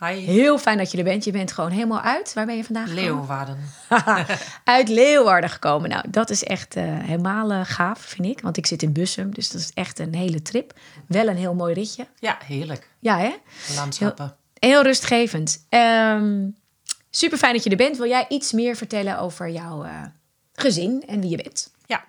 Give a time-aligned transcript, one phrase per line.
[0.00, 1.24] Hi, Heel fijn dat je er bent.
[1.24, 2.32] Je bent gewoon helemaal uit.
[2.32, 2.88] Waar ben je vandaag?
[2.88, 3.58] Leeuwarden.
[4.64, 5.90] uit Leeuwarden gekomen.
[5.90, 8.40] Nou, dat is echt eh, helemaal eh, gaaf, vind ik.
[8.40, 10.72] Want ik zit in Bussum, dus dat is echt een hele trip.
[11.06, 12.06] Wel een heel mooi ritje.
[12.18, 12.88] Ja, heerlijk.
[12.98, 13.34] Ja, hè?
[13.76, 14.36] Landschappen.
[14.58, 15.66] Heel rustgevend.
[15.68, 16.48] Ehm
[17.10, 17.96] super fijn dat je er bent.
[17.96, 20.02] Wil jij iets meer vertellen over jouw eh,
[20.52, 21.72] gezin en wie je bent?
[21.86, 22.04] Ja,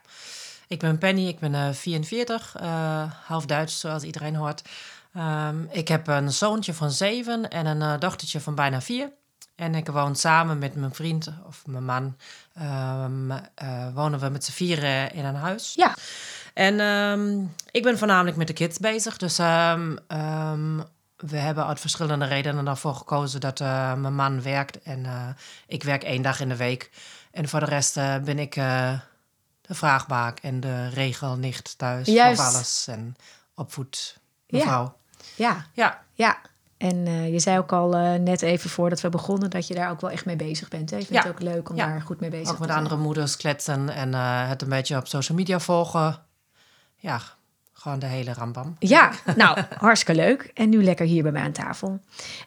[0.68, 4.62] ik ben Penny, ik ben eh 44, eh, half Duits zoals iedereen hoort.
[5.14, 9.12] Ehm, ik heb een zoontje van zeven en een eh, dochtertje van bijna vier.
[9.56, 12.18] En ik woon samen met mijn vriend of mijn man.
[12.54, 15.74] ehm, eh, wonen we met z'n vieren in een huis.
[15.76, 15.96] Ja,
[16.54, 17.40] En ehm,
[17.72, 19.18] ik ben voornamelijk met de kids bezig.
[19.18, 24.82] Dus we hebben uit verschillende redenen ervoor gekozen dat eh, mijn man werkt.
[24.82, 25.06] En
[25.68, 26.92] ik werk één dag in de week.
[27.32, 29.00] En voor de rest ben ik de
[29.76, 32.08] vraagbaak en de regelnicht thuis.
[32.08, 32.42] Juist.
[32.42, 33.16] Voor alles en
[33.56, 34.84] opvoed mevrouw.
[34.84, 34.94] ja,
[35.74, 36.02] Ja.
[36.14, 36.38] ja.
[36.78, 39.90] En eh, je zei ook al eh, net even voordat we begonnen dat je daar
[39.90, 40.90] ook wel echt mee bezig bent.
[40.90, 40.98] Hè?
[40.98, 41.30] Je vindt Ja.
[41.30, 41.86] het ook leuk om Ja.
[41.88, 42.84] daar goed mee bezig ook te met zijn.
[42.84, 46.20] andere moeders kletsen en eh, het een beetje op social media volgen.
[46.96, 47.20] Ja,
[47.74, 48.76] gewoon de hele rambam.
[48.80, 50.52] Ja, nou, hartstikke leuk.
[50.54, 52.00] En nu lekker hier bij mij aan tafel.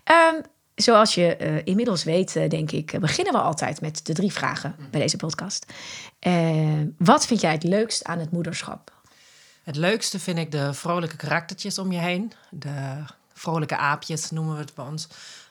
[0.05, 0.35] Ehm,
[0.75, 5.17] zoals je inmiddels weet, denk ik, beginnen we altijd met de drie vragen bij deze
[5.17, 5.73] podcast.
[6.99, 8.93] Wat vind jij het leukst aan het moederschap?
[9.65, 12.33] Het leukste vind ik de vrolijke karaktertjes om je heen.
[12.51, 15.09] De vrolijke aapjes noemen we het bij ons.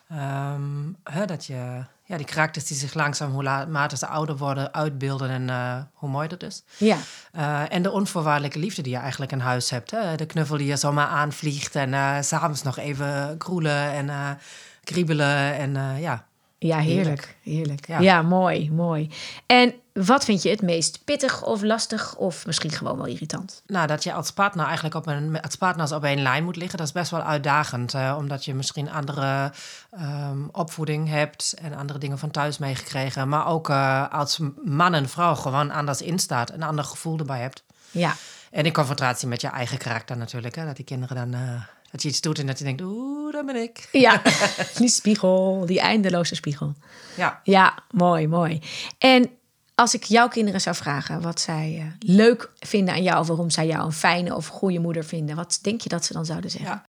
[0.09, 0.61] Ehm,
[1.03, 5.29] hè, dat je, ja, die karakters die zich langzaam, hoe naarmate ze ouder worden, uitbeelden
[5.29, 6.63] en eh, hoe mooi dat is.
[6.77, 6.97] Ja,
[7.31, 9.91] Eh, en de onvoorwaardelijke liefde die je eigenlijk in huis hebt.
[9.91, 10.15] Hè?
[10.15, 14.37] De knuffel die je zomaar aanvliegt en s s'avonds nog even kroelen en
[14.83, 15.55] kriebelen.
[15.55, 16.25] En ja,
[16.67, 17.35] ja heerlijk.
[17.43, 17.87] Heerlijk.
[17.87, 17.99] Ja.
[17.99, 18.21] Ja.
[18.21, 19.09] mooi, mooi.
[19.45, 23.61] En wat vind je het meest pittig of lastig of misschien gewoon wel irritant?
[23.67, 26.77] Nou, dat je als partner eigenlijk op een, als partners op één lijn moet liggen,
[26.77, 27.93] dat is best wel uitdagend.
[27.93, 29.51] eh, omdat je misschien andere
[29.91, 33.29] ehm, opvoeding hebt en andere dingen van thuis meegekregen.
[33.29, 37.63] Maar ook eh, als man en vrouw gewoon anders instaat, een ander gevoel erbij hebt.
[37.91, 38.15] Ja,
[38.51, 40.55] En in confrontatie met je eigen karakter natuurlijk.
[40.55, 41.61] Hè, dat die kinderen dan, eh,
[41.93, 43.89] dat je iets doet en dat je denkt, oeh, dat ben ik.
[43.91, 44.21] ja.
[44.77, 46.73] die spiegel, die eindeloze spiegel.
[47.15, 47.39] Ja.
[47.43, 48.61] Ja, mooi, mooi.
[48.97, 49.29] En
[49.75, 53.49] als ik jouw kinderen zou vragen wat zij eh, leuk vinden aan jou, of waarom
[53.49, 56.51] zij jou een fijne of goede moeder vinden, wat denk je dat ze dan zouden
[56.51, 56.71] zeggen?
[56.71, 56.85] Ja.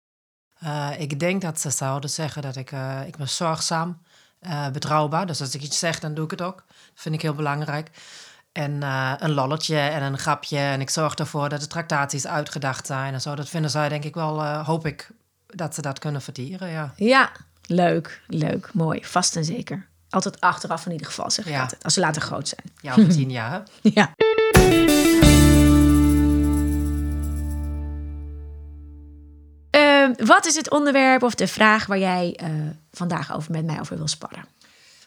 [0.63, 4.01] Eh, ik denk dat ze zouden zeggen dat ik, eh, ik ben zorgzaam,
[4.39, 5.25] eh, betrouwbaar.
[5.25, 6.63] Dus als ik iets zeg, dan doe ik het ook.
[6.67, 7.89] Dat vind ik heel belangrijk.
[8.53, 10.57] En eh, een lolletje en een grapje.
[10.57, 13.35] En ik zorg ervoor dat de tractaties uitgedacht zijn en zo.
[13.35, 15.09] Dat vinden zij denk ik wel, eh, hoop ik,
[15.47, 16.93] dat ze dat kunnen verdieren, ja.
[16.95, 17.31] Ja,
[17.65, 19.87] leuk, leuk, mooi, vast en zeker.
[20.09, 22.71] Altijd achteraf in ieder geval, zeg ik altijd, als ze later groot zijn.
[22.81, 23.63] Ja, over tien jaar?
[23.81, 24.13] Ja.
[29.69, 32.49] Ehm, wat is het onderwerp of de vraag waar jij eh,
[32.91, 34.45] vandaag over met mij over wil sparren?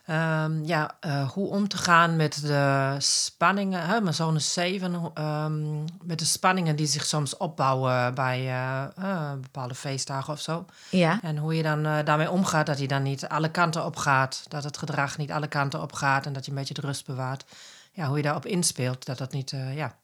[0.07, 3.87] Ehm, ja, eh, hoe om te gaan met de spanningen.
[3.87, 4.01] Hè?
[4.01, 5.11] Mijn zoon is zeven.
[5.15, 10.65] ehm, met de spanningen die zich soms opbouwen bij eh, eh, bepaalde feestdagen of zo.
[10.91, 14.45] Ja, En hoe je dan daarmee omgaat, dat hij dan niet alle kanten op gaat.
[14.49, 17.07] Dat het gedrag niet alle kanten op gaat en dat je een beetje de rust
[17.07, 17.45] bewaart.
[17.93, 19.97] Ja, hoe je daarop inspeelt, dat dat niet ja,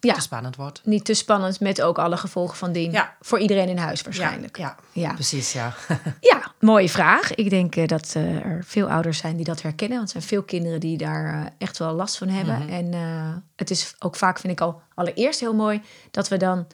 [0.00, 0.14] Ja.
[0.14, 0.80] te spannend wordt.
[0.84, 2.92] niet te spannend met ook alle gevolgen van dien.
[2.92, 3.16] Ja.
[3.20, 4.58] Voor iedereen in huis waarschijnlijk.
[4.58, 5.08] Ja, Ja.
[5.08, 5.74] ja, precies, ja.
[6.20, 7.34] Ja, mooie vraag.
[7.34, 9.96] Ik denk eh, dat eh, er veel ouders zijn die dat herkennen.
[9.96, 12.68] Want er zijn veel kinderen die daar eh, echt wel last van hebben.
[12.68, 15.82] En eh, het is ook vaak, vind ik al allereerst heel mooi...
[16.10, 16.66] dat we dan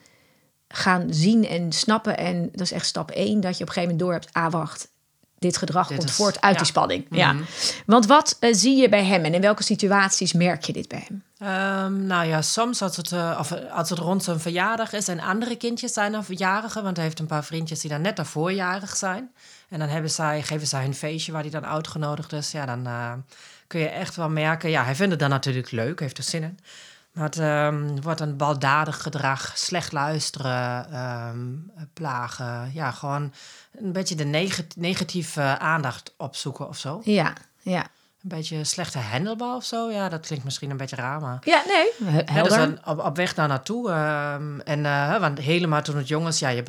[0.69, 2.17] gaan zien en snappen.
[2.19, 4.29] En dat is echt stap één, dat je op een gegeven moment door hebt...
[4.33, 4.89] ah, wacht,
[5.39, 6.59] dit gedrag Dit komt is- voort uit ja.
[6.59, 7.07] die spanning.
[7.11, 7.35] Ja.
[7.87, 11.23] Want wat zie je bij hem en in welke situaties merk je dit bij hem?
[11.39, 15.09] Ehm, nou ja, soms als het, eh, of, eh, als het rond zijn verjaardag is
[15.09, 18.17] en andere kindjes zijn dan verjarigen, want hij heeft een paar vriendjes die dan net
[18.17, 19.31] daarvoor jarig zijn.
[19.69, 22.51] En dan hebben zij, geven zij een feestje waar hij dan uitgenodigd is.
[22.53, 23.13] Ja, dan eh,
[23.67, 26.43] kun je echt wel merken, ja, hij vindt het dan natuurlijk leuk, heeft er zin
[26.43, 26.59] in.
[27.13, 31.39] Maar het ehm, wordt een baldadig gedrag, slecht luisteren, ehm,
[31.93, 32.71] plagen.
[32.75, 33.33] Ja, gewoon
[33.79, 37.01] een beetje de neg- negatieve aandacht opzoeken of zo.
[37.05, 37.87] Ja, ja.
[38.29, 39.91] Een beetje slechte handelbaar of zo.
[39.91, 41.39] Ja, dat klinkt misschien een beetje raar, maar...
[41.45, 42.59] Ja, nee, he- Ja, dus helder.
[42.59, 43.91] dan op, op weg daar naartoe.
[43.91, 46.63] ehm, en eh, want helemaal toen het jong is, ja, je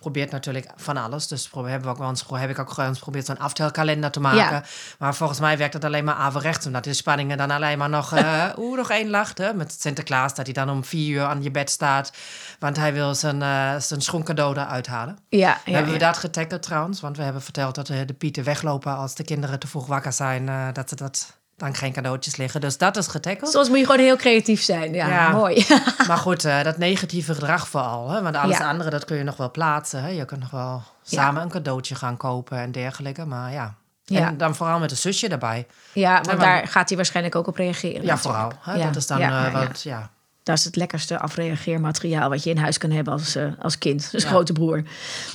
[0.00, 1.26] probeert natuurlijk van alles.
[1.28, 4.20] Dus hebben we ook wel eens, heb ik ook wel eens geprobeerd zo'n aftelkalender te
[4.20, 4.62] maken.
[4.98, 6.66] Maar volgens mij werkt het alleen maar averechts.
[6.66, 9.38] Omdat de spanningen dan alleen maar nog, eh oeh, nog één lacht.
[9.38, 9.54] Hè?
[9.54, 12.12] Met Sinterklaas, dat hij dan om vier uur aan je bed staat.
[12.58, 15.18] Want hij wil zijn, eh zijn schoencadeau eruit halen.
[15.28, 17.00] Ja, ja, hebben we dat getackeld trouwens?
[17.00, 20.50] Want we hebben verteld dat de pieten weglopen als de kinderen te vroeg wakker zijn.
[20.72, 22.60] dat ze dat dan geen cadeautjes liggen.
[22.60, 23.50] Dus dat is getackeld.
[23.52, 24.92] Soms moet je gewoon heel creatief zijn.
[24.94, 25.30] Ja, Ja.
[25.30, 25.66] mooi.
[26.08, 28.10] Maar goed, eh, dat negatieve gedrag vooral.
[28.10, 28.22] Hè?
[28.22, 28.68] Want alles Ja.
[28.68, 30.02] andere, dat kun je nog wel plaatsen.
[30.02, 30.08] Hè?
[30.08, 33.24] Je kunt nog wel samen een cadeautje gaan kopen en dergelijke.
[33.26, 33.74] Maar ja.
[34.04, 34.26] Ja.
[34.26, 35.66] En dan vooral met een zusje erbij.
[35.92, 38.02] Ja, want maar- daar gaat hij waarschijnlijk ook op reageren.
[38.02, 38.22] Ja, natuurlijk.
[38.22, 38.52] vooral.
[38.78, 38.84] Hè?
[38.84, 40.10] Dat is dan ja, eh, wat, ja.
[40.42, 44.10] Dat is het lekkerste afreageermateriaal wat je in huis kan hebben als, eh, als kind.
[44.10, 44.82] Dus grote broer.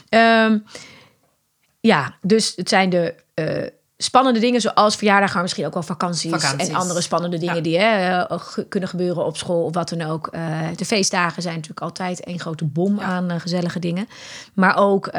[0.10, 0.58] Ehm,
[1.80, 3.16] ja, dus het zijn de
[3.98, 6.68] spannende dingen zoals verjaardagen, maar misschien ook wel vakanties, Vakanties.
[6.70, 7.62] en andere spannende dingen Ja.
[7.62, 8.40] die hè, eh,
[8.70, 10.28] kunnen gebeuren op school of wat dan ook.
[10.28, 10.42] Eh,
[10.76, 13.04] de feestdagen zijn natuurlijk altijd één grote bom Ja.
[13.06, 14.08] aan eh, gezellige dingen.
[14.54, 15.10] Maar ook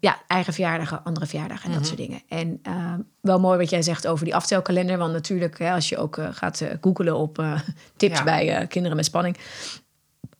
[0.00, 1.78] ja, eigen verjaardagen, andere verjaardagen en Mhm.
[1.78, 2.22] dat soort dingen.
[2.28, 4.98] En eh, wel mooi wat jij zegt over die aftelkalender.
[4.98, 7.44] Want natuurlijk, hè, als je ook gaat googelen op
[7.96, 8.24] tips Ja.
[8.24, 9.36] bij kinderen met spanning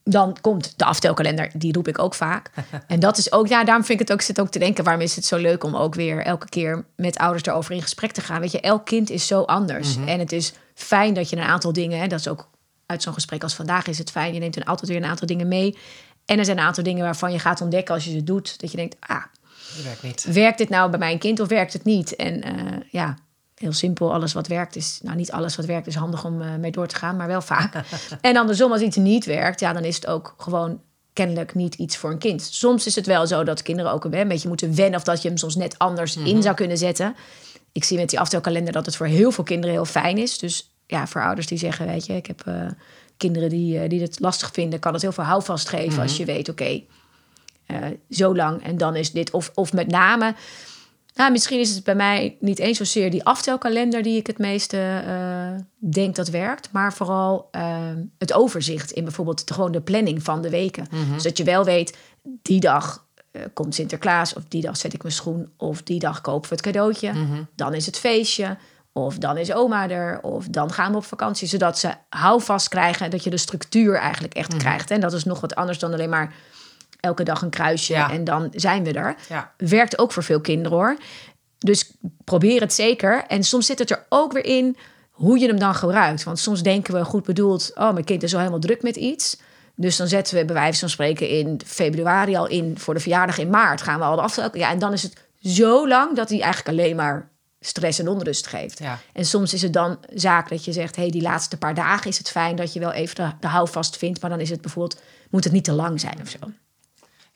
[0.08, 2.50] dan komt de aftelkalender, die roep ik ook vaak.
[2.86, 5.02] En dat is ook, ja, daarom vind ik het ook, zit ook te denken, waarom
[5.02, 8.20] is het zo leuk om ook weer elke keer met ouders daarover in gesprek te
[8.20, 8.40] gaan.
[8.40, 9.96] Weet je, elk kind is zo anders.
[10.06, 12.48] En het is fijn dat je een aantal dingen, hè, dat is ook
[12.86, 15.26] uit zo'n gesprek als vandaag is het fijn, je neemt een altijd weer een aantal
[15.26, 15.78] dingen mee.
[16.24, 18.70] En er zijn een aantal dingen waarvan je gaat ontdekken als je ze doet, dat
[18.70, 19.22] je denkt, ah,
[19.84, 20.24] werkt niet.
[20.24, 22.16] werkt dit nou bij mijn kind of werkt het niet?
[22.16, 23.16] En eh, ja,
[23.56, 25.00] heel simpel, alles wat werkt is...
[25.02, 27.40] Nou, niet alles wat werkt is handig om eh, mee door te gaan, maar wel
[27.40, 27.74] vaak.
[28.20, 30.80] en andersom, als iets niet werkt, ja, dan is het ook gewoon
[31.12, 32.42] kennelijk niet iets voor een kind.
[32.42, 34.98] Soms is het wel zo dat kinderen ook een beetje moeten wennen...
[34.98, 37.16] of dat je hem soms net anders in zou kunnen zetten.
[37.72, 40.38] Ik zie met die aftelkalender dat het voor heel veel kinderen heel fijn is.
[40.38, 42.46] Dus ja, voor ouders die zeggen, weet je, ik heb...
[42.46, 42.66] eh,
[43.16, 46.24] Kinderen die, eh, die het lastig vinden, kan het heel veel houvast geven als je
[46.24, 46.82] weet, oké,
[47.66, 47.76] eh,
[48.10, 49.30] zo lang en dan is dit.
[49.30, 50.34] Of, of met name,
[51.16, 55.02] nou, misschien is het bij mij niet eens zozeer die aftelkalender die ik het meeste
[55.06, 57.76] eh, denk dat werkt, maar vooral eh,
[58.18, 60.86] het overzicht in bijvoorbeeld de, gewoon de planning van de weken.
[61.12, 65.02] Dus dat je wel weet, die dag eh, komt Sinterklaas, of die dag zet ik
[65.02, 67.12] mijn schoen, of die dag kopen we het cadeautje,
[67.54, 68.56] dan is het feestje.
[68.92, 71.48] Of dan is oma er, of dan gaan we op vakantie.
[71.48, 74.90] Zodat ze houvast krijgen en dat je de structuur eigenlijk echt krijgt.
[74.90, 76.34] En dat is nog wat anders dan alleen maar
[77.06, 78.10] elke dag een kruisje Ja.
[78.10, 79.16] en dan zijn we er.
[79.28, 79.52] Ja.
[79.56, 80.96] Werkt ook voor veel kinderen hoor.
[81.58, 81.92] Dus
[82.24, 83.24] probeer het zeker.
[83.26, 84.76] En soms zit het er ook weer in
[85.10, 86.24] hoe je hem dan gebruikt.
[86.24, 89.36] Want soms denken we goed bedoeld, oh mijn kind is al helemaal druk met iets.
[89.74, 93.38] Dus dan zetten we bij wijze van spreken in februari al in voor de verjaardag
[93.38, 93.82] in maart.
[93.82, 94.56] Gaan we al de afstel.
[94.56, 95.12] Ja, en dan is het
[95.42, 97.30] zo lang dat hij eigenlijk alleen maar
[97.60, 98.78] stress en onrust geeft.
[98.78, 98.98] Ja.
[99.12, 102.18] En soms is het dan zaak dat je zegt: hey, die laatste paar dagen is
[102.18, 104.20] het fijn dat je wel even de, de houvast vindt.
[104.20, 105.00] Maar dan is het bijvoorbeeld,
[105.30, 106.38] moet het niet te lang zijn of zo.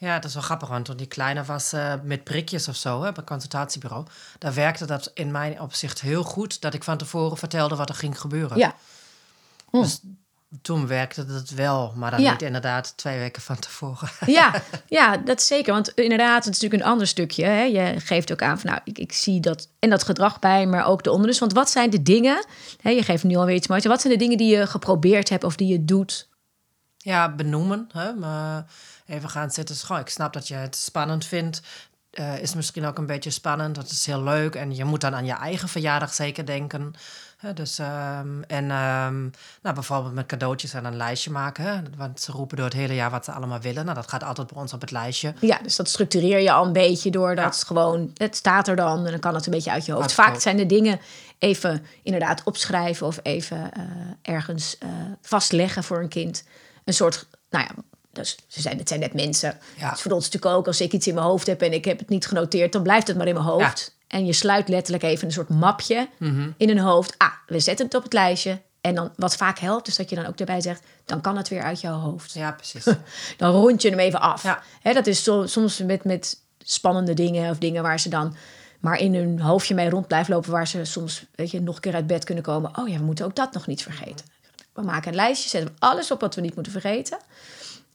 [0.01, 2.95] Ja, dat is wel grappig, want toen die kleine was eh, met prikjes of zo,
[2.97, 4.07] hè, bij het consultatiebureau,
[4.39, 7.95] daar werkte dat in mijn opzicht heel goed, dat ik van tevoren vertelde wat er
[7.95, 8.59] ging gebeuren.
[8.59, 8.75] Ja,
[9.71, 10.01] Dus
[10.63, 12.31] toen werkte het wel, maar dan Ja.
[12.33, 14.09] niet inderdaad twee weken van tevoren.
[14.27, 15.73] ja, ja, dat zeker.
[15.73, 17.45] Want inderdaad, het is natuurlijk een ander stukje.
[17.45, 17.63] Hè?
[17.63, 20.87] Je geeft ook aan van, nou, ik, ik zie dat en dat gedrag bij, maar
[20.87, 21.41] ook de onrust.
[21.41, 22.45] Want wat zijn de dingen,
[22.81, 25.45] hè, je geeft nu alweer iets moois, wat zijn de dingen die je geprobeerd hebt
[25.45, 26.29] of die je doet?
[26.97, 27.89] Ja, benoemen.
[27.93, 28.13] Hè?
[28.13, 28.65] Maar
[29.11, 29.77] even gaan zitten.
[29.87, 31.63] Goh, ik snap dat je het spannend vindt.
[32.11, 33.75] Eh, is misschien ook een beetje spannend.
[33.75, 34.55] Dat is heel leuk.
[34.55, 36.95] En je moet dan aan je eigen verjaardag zeker denken.
[37.55, 39.21] Dus, ehm, en ehm,
[39.63, 41.95] nou, bijvoorbeeld met cadeautjes en een lijstje maken.
[41.97, 43.85] Want ze roepen door het hele jaar wat ze allemaal willen.
[43.85, 45.35] Nou, dat gaat altijd bij ons op het lijstje.
[45.41, 49.05] Ja, dus dat structureer je al een beetje door dat gewoon, het staat er dan
[49.05, 50.13] en dan kan het een beetje uit je hoofd.
[50.13, 51.01] Vaak zijn de dingen
[51.39, 53.83] even inderdaad opschrijven of even eh,
[54.23, 54.89] ergens eh,
[55.23, 56.45] vastleggen voor een kind.
[56.85, 59.59] Een soort, nou ja, dus ze zijn, het zijn net mensen.
[59.79, 59.97] Ja.
[59.97, 62.09] Voor ons natuurlijk ook, als ik iets in mijn hoofd heb en ik heb het
[62.09, 63.97] niet genoteerd, dan blijft het maar in mijn hoofd.
[64.07, 66.51] En je sluit letterlijk even een soort mapje Mhm.
[66.57, 67.15] in een hoofd.
[67.19, 68.61] Ah, we zetten het op het lijstje.
[68.81, 71.49] En dan, wat vaak helpt, is dat je dan ook erbij zegt, dan kan het
[71.49, 72.85] weer uit jouw hoofd Ja, precies.
[73.37, 74.43] dan rond je hem even af.
[74.43, 74.63] Ja.
[74.93, 78.37] Dat is soms met, met spannende dingen of dingen waar ze dan
[78.81, 81.81] maar in hun hoofdje mee rond blijven lopen, waar ze soms weet je, nog een
[81.81, 82.79] keer uit bed kunnen komen.
[82.79, 84.27] Oh ja, we moeten ook dat nog niet vergeten.
[84.73, 87.19] We maken een lijstje, zetten alles op wat we niet moeten vergeten.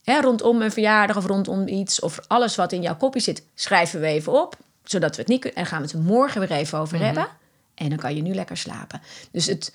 [0.05, 4.00] Hè, rondom een verjaardag of rondom iets of alles wat in jouw kopje zit, schrijven
[4.00, 5.59] we even op, zodat we het niet kunnen.
[5.59, 7.27] En gaan we het er morgen weer even over hebben.
[7.75, 9.01] En dan kan je nu lekker slapen.
[9.31, 9.74] Dus het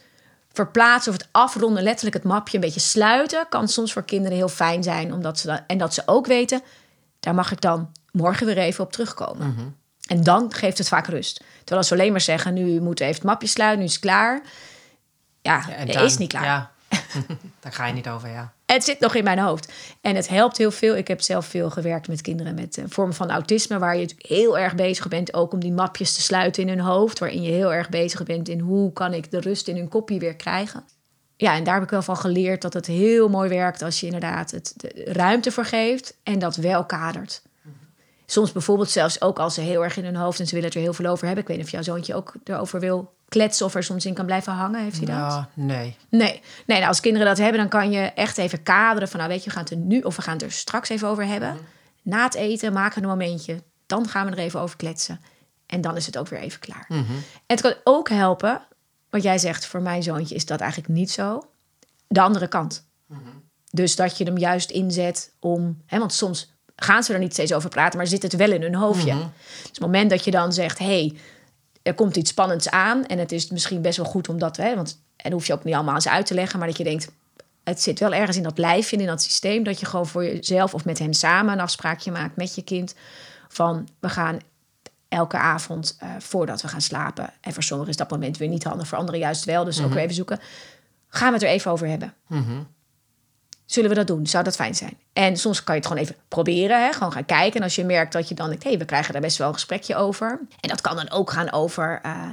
[0.52, 4.48] verplaatsen of het afronden, letterlijk het mapje een beetje sluiten, kan soms voor kinderen heel
[4.48, 5.12] fijn zijn.
[5.12, 6.62] Omdat ze dan, en dat ze ook weten,
[7.20, 9.76] daar mag ik dan morgen weer even op terugkomen.
[10.06, 11.36] En dan geeft het vaak rust.
[11.58, 13.92] Terwijl als we alleen maar zeggen, nu moeten we even het mapje sluiten, nu is
[13.92, 14.42] het klaar.
[15.42, 16.44] Ja, Ja, dan- is niet klaar.
[16.44, 16.70] Ja,
[17.60, 18.52] daar ga je niet over, ja.
[18.72, 19.72] Het zit nog in mijn hoofd.
[20.00, 20.96] En het helpt heel veel.
[20.96, 24.58] Ik heb zelf veel gewerkt met kinderen met eh, vormen van autisme, waar je heel
[24.58, 27.72] erg bezig bent ook om die mapjes te sluiten in hun hoofd, waarin je heel
[27.72, 30.84] erg bezig bent in hoe kan ik de rust in hun kopje weer krijgen.
[31.36, 34.06] Ja, en daar heb ik wel van geleerd dat het heel mooi werkt als je
[34.06, 37.42] inderdaad het de ruimte voor geeft en dat wel kadert.
[38.26, 40.76] Soms bijvoorbeeld zelfs ook als ze heel erg in hun hoofd en ze willen het
[40.78, 41.42] er heel veel over hebben.
[41.42, 44.26] Ik weet niet of jouw zoontje ook erover wil kletsen of er soms in kan
[44.26, 44.82] blijven hangen.
[44.82, 45.16] Heeft hij dat?
[45.16, 45.96] Ja, nee.
[46.08, 49.30] Nee, nee nou, als kinderen dat hebben, dan kan je echt even kaderen van, nou
[49.30, 51.26] weet je, we gaan het er nu of we gaan het er straks even over
[51.26, 51.56] hebben.
[52.02, 55.20] Na het eten maken we een momentje, dan gaan we er even over kletsen.
[55.66, 56.86] En dan is het ook weer even klaar.
[56.88, 58.62] En het kan ook helpen,
[59.10, 61.48] wat jij zegt, voor mijn zoontje is dat eigenlijk niet zo.
[62.08, 62.88] De andere kant.
[63.70, 67.52] Dus dat je hem juist inzet om, hè, want soms gaan ze er niet steeds
[67.52, 69.14] over praten, maar zit het wel in hun hoofdje.
[69.14, 71.16] Dus het moment dat je dan zegt, hey,
[71.82, 73.06] er komt iets spannends aan.
[73.06, 75.64] En het is misschien best wel goed om dat, hè, want en hoef je ook
[75.64, 77.10] niet allemaal ze uit te leggen, maar dat je denkt,
[77.64, 80.74] het zit wel ergens in dat lijfje, in dat systeem, dat je gewoon voor jezelf
[80.74, 82.94] of met hem samen een afspraakje maakt met je kind
[83.48, 84.38] van we gaan
[85.08, 87.32] elke avond eh, voordat we gaan slapen.
[87.40, 89.64] En voor sommigen is dat moment weer niet handig, voor anderen juist wel.
[89.64, 90.40] Dus ook weer even zoeken.
[91.08, 92.14] Gaan we het er even over hebben?
[93.70, 94.26] Zullen we dat doen?
[94.26, 94.96] Zou dat fijn zijn?
[95.12, 96.84] En soms kan je het gewoon even proberen.
[96.84, 96.92] Hè?
[96.92, 97.56] Gewoon gaan kijken.
[97.56, 98.64] En als je merkt dat je dan denkt...
[98.64, 100.40] hé, we krijgen daar best wel een gesprekje over.
[100.60, 102.00] En dat kan dan ook gaan over...
[102.02, 102.28] eh,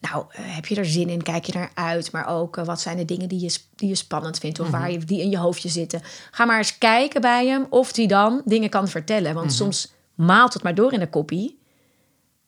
[0.00, 1.22] nou, eh, heb je er zin in?
[1.22, 2.12] Kijk je naar uit?
[2.12, 4.60] Maar ook, eh, wat zijn de dingen die je, die je spannend vindt?
[4.60, 6.02] Of waar je, die in je hoofdje zitten?
[6.30, 9.34] Ga maar eens kijken bij hem of die dan dingen kan vertellen.
[9.34, 11.58] Want soms maalt het maar door in de koppie.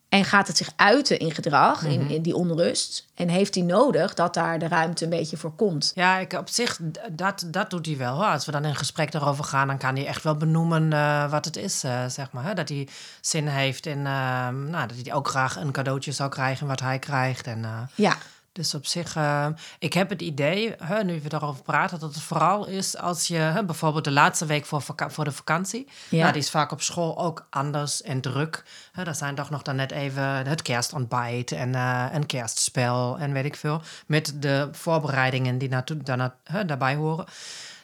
[0.08, 3.06] En gaat het zich uiten in gedrag, in, in die onrust.
[3.14, 5.92] En heeft hij nodig dat daar de ruimte een beetje voor komt.
[5.94, 6.78] Ja, ik, op zich,
[7.10, 8.14] dat, dat doet hij wel.
[8.14, 8.24] Hoor.
[8.24, 11.44] Als we dan in gesprek erover gaan, dan kan hij echt wel benoemen eh, wat
[11.44, 12.44] het is, eh, zeg maar.
[12.44, 12.54] Hè?
[12.54, 12.88] Dat hij
[13.20, 16.98] zin heeft in, eh, nou, dat hij ook graag een cadeautje zou krijgen wat hij
[16.98, 17.46] krijgt.
[17.46, 18.16] En, eh, Ja,
[18.58, 19.46] dus op zich, eh,
[19.78, 23.36] ik heb het idee, hè, nu we daarover praten, dat het vooral is als je
[23.36, 26.20] hè, bijvoorbeeld de laatste week voor, voor de vakantie, Ja.
[26.20, 28.64] nou, die is vaak op school ook anders en druk.
[28.92, 33.32] Hè, dat zijn toch nog dan net even het kerstontbijt en eh, een kerstspel en
[33.32, 33.82] weet ik veel.
[34.06, 35.68] Met de voorbereidingen die
[36.02, 37.26] daarna, hè, daarbij horen.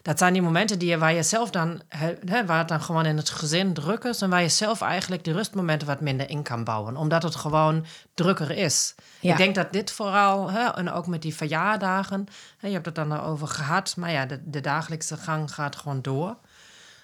[0.05, 3.07] Dat zijn die momenten die je, waar je zelf dan, hè, waar het dan gewoon
[3.07, 6.43] in het gezin druk is en waar je zelf eigenlijk de rustmomenten wat minder in
[6.43, 8.95] kan bouwen, omdat het gewoon drukker is.
[9.21, 9.31] Ja.
[9.31, 12.27] Ik denk dat dit vooral, hè, en ook met die verjaardagen,
[12.59, 16.03] hè, je hebt het dan over gehad, maar ja, de, de dagelijkse gang gaat gewoon
[16.03, 16.37] door.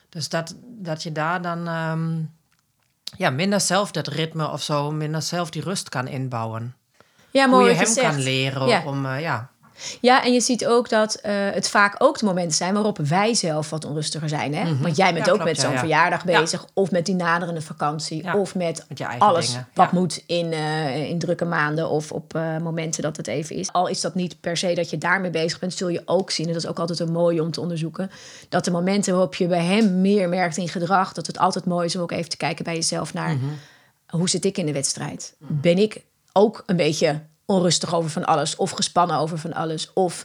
[0.09, 2.19] Dus dat, dat je daar dan ehm,
[3.16, 6.75] ja, minder zelf dat ritme of zo, minder zelf die rust kan inbouwen.
[7.30, 8.83] ja Hoe mooi je wat hem je kan leren Ja.
[8.85, 9.50] om, eh, ja,
[10.00, 13.34] Ja, en je ziet ook dat eh, het vaak ook de momenten zijn waarop wij
[13.34, 14.54] zelf wat onrustiger zijn.
[14.54, 14.78] Hè?
[14.78, 15.78] Want jij bent Ja, ook klopt, met zo'n ja.
[15.78, 16.40] verjaardag Ja.
[16.40, 16.66] bezig.
[16.75, 18.22] Of met die naderende vakantie.
[18.22, 19.99] Ja, Of met, met je eigen alles dingen, wat ja.
[19.99, 21.88] moet in, eh, in drukke maanden.
[21.88, 23.72] Of op eh, momenten dat het even is.
[23.72, 26.46] Al is dat niet per se dat je daarmee bezig bent, zul je ook zien.
[26.46, 28.10] En dat is ook altijd een mooie om te onderzoeken.
[28.49, 31.12] Dat de momenten waarop je bij hem meer merkt in gedrag.
[31.12, 33.34] Dat het altijd mooi is om ook even te kijken bij jezelf naar...
[33.37, 33.44] Mhm.
[34.06, 35.34] hoe zit ik in de wedstrijd?
[35.38, 37.20] Ben ik ook een beetje
[37.50, 38.57] onrustig over van alles?
[38.57, 39.92] Of gespannen over van alles?
[39.92, 40.25] Of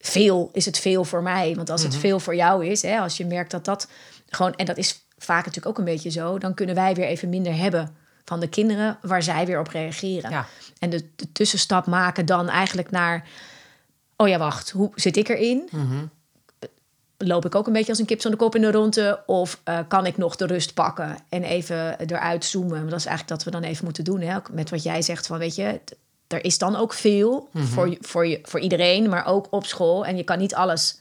[0.00, 1.54] veel, is het veel voor mij?
[1.56, 1.90] Want als Mhm.
[1.90, 3.88] het veel voor jou is, hè, als je merkt dat dat
[4.28, 4.54] gewoon...
[4.54, 6.38] en dat is vaak natuurlijk ook een beetje zo...
[6.38, 8.98] dan kunnen wij weer even minder hebben van de kinderen...
[9.02, 10.30] waar zij weer op reageren.
[10.30, 10.46] Ja.
[10.78, 13.28] En de, de tussenstap maken dan eigenlijk naar...
[14.16, 15.68] oh ja, wacht, hoe zit ik erin?
[17.18, 19.22] loop ik ook een beetje als een kip zonder kop in de ronde?
[19.26, 22.78] Of eh, kan ik nog de rust pakken en even eruit zoomen?
[22.78, 24.20] Want dat is eigenlijk dat we dan even moeten doen.
[24.20, 24.36] Hè?
[24.36, 25.80] Ook met wat jij zegt van, weet je,
[26.26, 30.06] er is dan ook veel voor, je- voor, je, voor iedereen, maar ook op school.
[30.06, 31.00] En je kan niet alles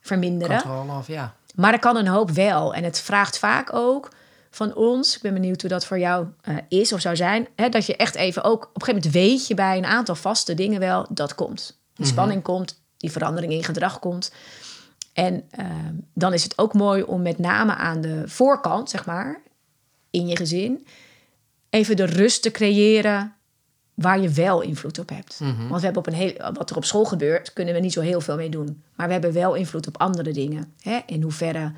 [0.00, 0.62] verminderen.
[0.62, 1.34] controle of ja.
[1.54, 2.74] Maar er kan een hoop wel.
[2.74, 4.10] En het vraagt vaak ook
[4.50, 7.68] van ons, ik ben benieuwd hoe dat voor jou eh, is of zou zijn, hè,
[7.68, 10.54] dat je echt even ook, op een gegeven moment weet je bij een aantal vaste
[10.54, 11.78] dingen wel, dat komt.
[11.94, 14.32] Die spanning komt, die verandering in gedrag komt.
[15.12, 15.66] En eh,
[16.14, 19.40] dan is het ook mooi om met name aan de voorkant, zeg maar,
[20.10, 20.86] in je gezin,
[21.70, 23.33] even de rust te creëren
[23.94, 25.38] waar je wel invloed op hebt.
[25.38, 28.00] Want we hebben op een heel, wat er op school gebeurt, kunnen we niet zo
[28.00, 28.82] heel veel mee doen.
[28.94, 30.72] Maar we hebben wel invloed op andere dingen.
[30.80, 30.98] Hè?
[31.06, 31.72] In hoeverre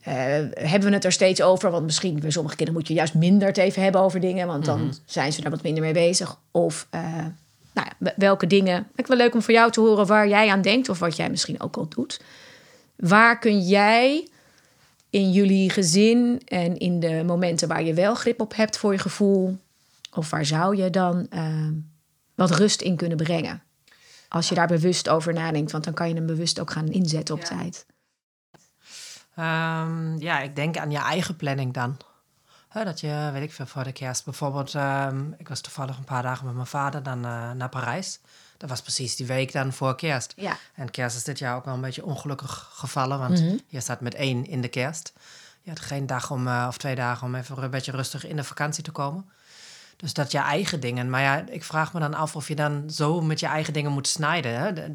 [0.00, 0.14] eh,
[0.54, 1.70] hebben we het er steeds over?
[1.70, 4.64] Want misschien bij sommige kinderen moet je juist minder het even hebben over dingen, want
[4.64, 6.38] dan zijn ze daar wat minder mee bezig.
[6.50, 7.02] Of eh,
[7.72, 8.86] nou ja, welke dingen.
[8.94, 11.30] Ik wel leuk om voor jou te horen waar jij aan denkt, of wat jij
[11.30, 12.20] misschien ook al doet.
[12.96, 14.28] Waar kun jij
[15.10, 18.98] in jullie gezin en in de momenten waar je wel grip op hebt voor je
[18.98, 19.58] gevoel,
[20.10, 21.68] of waar zou je dan eh,
[22.34, 23.62] wat rust in kunnen brengen?
[24.28, 27.34] Als je daar bewust over nadenkt, want dan kan je hem bewust ook gaan inzetten
[27.34, 27.86] op tijd.
[29.34, 31.96] Ehm, ja, ik denk aan je eigen planning dan.
[32.68, 34.74] Hè, dat je, weet ik veel, voor de kerst bijvoorbeeld...
[34.74, 38.20] ehm, ik was toevallig een paar dagen met mijn vader dan eh, naar Parijs.
[38.56, 40.32] Dat was precies die week dan voor kerst.
[40.36, 40.56] Ja.
[40.74, 43.18] En kerst is dit jaar ook wel een beetje ongelukkig gevallen.
[43.18, 45.12] Want je staat met één in de kerst.
[45.62, 48.36] Je had geen dag om, eh, of twee dagen om even een beetje rustig in
[48.36, 49.30] de vakantie te komen.
[50.00, 51.10] Dus dat je eigen dingen.
[51.10, 53.92] Maar ja, ik vraag me dan af of je dan zo met je eigen dingen
[53.92, 54.58] moet snijden.
[54.60, 54.72] Hè?
[54.72, 54.94] De-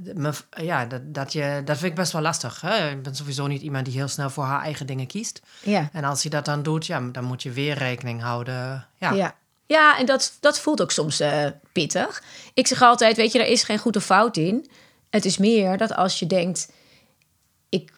[0.00, 0.32] de-
[0.62, 2.60] ja, dat, dat, je, dat vind ik best wel lastig.
[2.60, 2.90] Hè?
[2.90, 5.40] Ik ben sowieso niet iemand die heel snel voor haar eigen dingen kiest.
[5.62, 5.88] Ja.
[5.92, 8.86] En als je dat dan doet, ja, dan moet je weer rekening houden.
[8.98, 9.38] Ja, Ja.
[9.66, 12.22] Ja, en dat, dat voelt ook soms eh, pittig.
[12.54, 14.70] Ik zeg altijd, weet je, er is geen goed of fout in.
[15.10, 16.72] Het is meer dat als je denkt...
[17.68, 17.92] ik,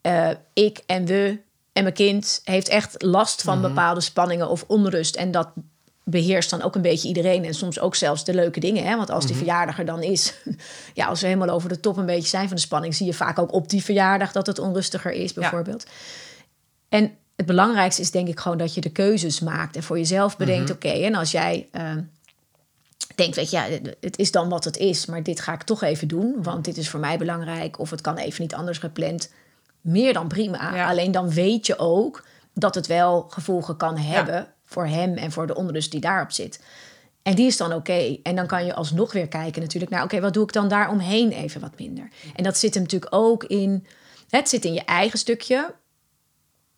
[0.00, 1.38] eh, ik en we
[1.74, 5.16] en mijn kind heeft echt last van bepaalde spanningen of onrust...
[5.16, 5.48] en dat
[6.04, 7.44] beheerst dan ook een beetje iedereen...
[7.44, 8.84] en soms ook zelfs de leuke dingen.
[8.84, 8.96] Hè?
[8.96, 10.34] Want als die verjaardag er dan is...
[10.94, 12.94] ja, als we helemaal over de top een beetje zijn van de spanning...
[12.94, 15.86] zie je vaak ook op die verjaardag dat het onrustiger is, bijvoorbeeld.
[16.88, 20.36] En het belangrijkste is denk ik gewoon dat je de keuzes maakt en voor jezelf
[20.36, 22.02] bedenkt: oké, en als jij ehm,
[23.14, 23.66] denkt, weet je, ja,
[24.00, 26.76] het is dan wat het is, maar dit ga ik toch even doen, want dit
[26.76, 29.32] is voor mij belangrijk, of het kan even niet anders gepland,
[29.84, 30.74] meer dan prima.
[30.74, 30.88] Ja.
[30.88, 32.24] Alleen dan weet je ook
[32.54, 36.60] dat het wel gevolgen kan hebben voor hem en voor de onrust die daarop zit.
[37.22, 38.16] En die is dan oké.
[38.22, 40.02] En dan kan je alsnog weer kijken natuurlijk naar...
[40.02, 42.08] oké, wat doe ik dan daaromheen even wat minder?
[42.34, 43.86] En dat zit hem natuurlijk ook in...
[44.28, 45.74] Het zit in je eigen stukje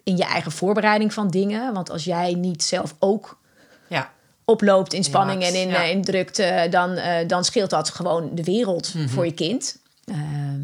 [0.07, 1.73] in je eigen voorbereiding van dingen.
[1.73, 3.39] Want als jij niet zelf ook
[3.89, 4.13] ja.
[4.45, 5.83] oploopt in spanning en in, ja.
[5.83, 9.79] eh, in drukte, dan, eh, dan scheelt dat gewoon de wereld voor je kind.
[10.05, 10.61] Ehm,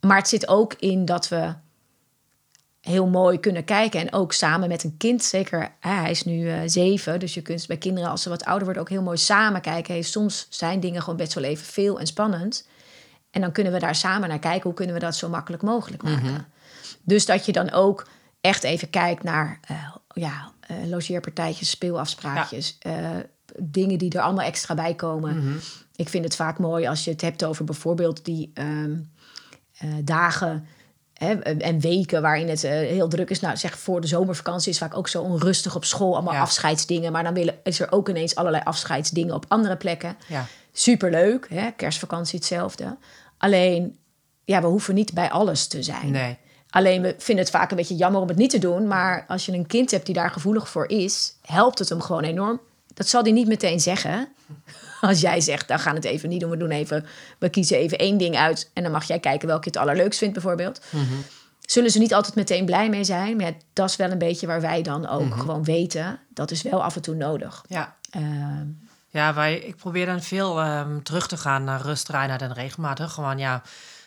[0.00, 1.54] maar het zit ook in dat we
[2.86, 4.00] heel mooi kunnen kijken.
[4.00, 7.20] En ook samen met een kind, zeker hij is nu eh, zeven.
[7.20, 9.92] Dus je kunt bij kinderen als ze wat ouder worden ook heel mooi samen kijken.
[9.92, 12.68] Hey, soms zijn dingen gewoon best wel even veel en spannend.
[13.30, 14.62] En dan kunnen we daar samen naar kijken.
[14.62, 16.46] Hoe kunnen we dat zo makkelijk mogelijk maken?
[17.02, 18.06] Dus dat je dan ook
[18.40, 22.78] echt even kijkt naar eh, ja, eh, logeerpartijtjes, speelafspraakjes.
[23.58, 25.60] dingen die er allemaal extra bij komen.
[25.96, 28.96] Ik vind het vaak mooi als je het hebt over bijvoorbeeld die ehm,
[29.78, 30.66] eh, dagen
[31.18, 33.40] hè, en weken waarin het eh, heel druk is.
[33.40, 36.14] Nou, zeg voor de zomervakantie is vaak ook zo onrustig op school.
[36.14, 36.40] Allemaal Ja.
[36.40, 37.12] afscheidsdingen.
[37.12, 40.16] Maar dan willen, is er ook ineens allerlei afscheidsdingen op andere plekken.
[40.26, 40.46] Ja.
[40.72, 41.70] Superleuk, hè?
[41.70, 42.96] kerstvakantie hetzelfde.
[43.38, 43.96] Alleen,
[44.44, 46.10] ja, we hoeven niet bij alles te zijn.
[46.10, 46.36] Nee.
[46.70, 48.86] Alleen we vinden het vaak een beetje jammer om het niet te doen.
[48.86, 52.22] Maar als je een kind hebt die daar gevoelig voor is, helpt het hem gewoon
[52.22, 52.60] enorm.
[52.94, 54.28] Dat zal hij niet meteen zeggen.
[55.00, 56.50] Als jij zegt, dan gaan we het even niet doen.
[56.50, 57.06] We doen even,
[57.38, 58.70] we kiezen even één ding uit.
[58.72, 60.80] En dan mag jij kijken welke je het allerleukst vindt, bijvoorbeeld.
[61.60, 63.36] Zullen ze niet altijd meteen blij mee zijn.
[63.36, 66.18] Maar ja, dat is wel een beetje waar wij dan ook gewoon weten.
[66.28, 67.64] Dat is wel af en toe nodig.
[67.68, 67.96] Ja.
[68.10, 68.66] Ehm,
[69.10, 73.12] Ja, wij, ik probeer dan veel ehm, terug te gaan naar rust, reinheid en regelmatig.
[73.12, 73.62] Gewoon ja,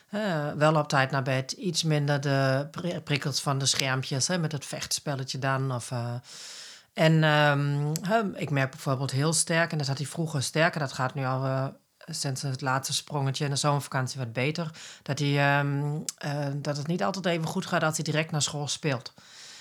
[0.10, 0.21] eh,
[0.58, 1.52] wel op tijd naar bed.
[1.52, 5.71] Iets minder de pri- prikkels van de schermpjes, hè, met het vechtspelletje dan.
[5.75, 6.13] Of, eh,
[6.93, 11.13] en ehm, ik merk bijvoorbeeld heel sterk, en dat had hij vroeger sterker, dat gaat
[11.13, 14.71] nu al eh, sinds het laatste sprongetje in de zomervakantie wat beter.
[15.04, 18.41] Dat, hij, ehm, eh, dat het niet altijd even goed gaat als hij direct naar
[18.41, 19.13] school speelt.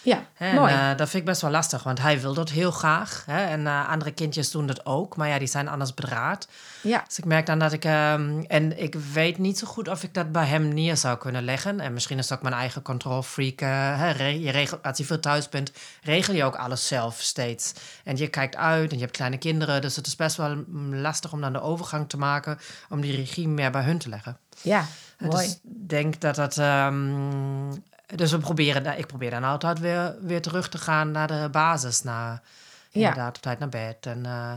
[0.09, 0.73] Ja, mooi.
[0.73, 3.23] Eh, dat vind ik best wel lastig, want hij wil dat heel graag.
[3.27, 6.49] Hè, en eh, andere kindjes doen dat ook, maar ja, die zijn anders bedraad.
[6.83, 7.85] ja, Dus ik merk dan dat ik...
[7.85, 11.45] ehm, en ik weet niet zo goed of ik dat bij hem neer zou kunnen
[11.45, 11.81] leggen.
[11.81, 13.61] En misschien is het ook mijn eigen control freak.
[13.61, 17.73] eh, re- je regelt, als je veel thuis bent, regel je ook alles zelf steeds.
[18.05, 19.81] En je kijkt uit en je hebt kleine kinderen.
[19.81, 22.59] Dus het is best wel mm, lastig om dan de overgang te maken...
[22.89, 24.39] om die regie meer bij hun te leggen.
[24.63, 24.85] ja,
[25.19, 25.47] Dus mooi.
[25.47, 26.59] ik denk dat dat.
[26.59, 27.71] ehm,
[28.15, 32.03] dus we proberen, ik probeer dan altijd weer, weer terug te gaan naar de basis.
[32.03, 32.43] Naar,
[32.91, 33.09] Ja.
[33.09, 34.07] Inderdaad, op tijd naar bed.
[34.07, 34.53] En eh,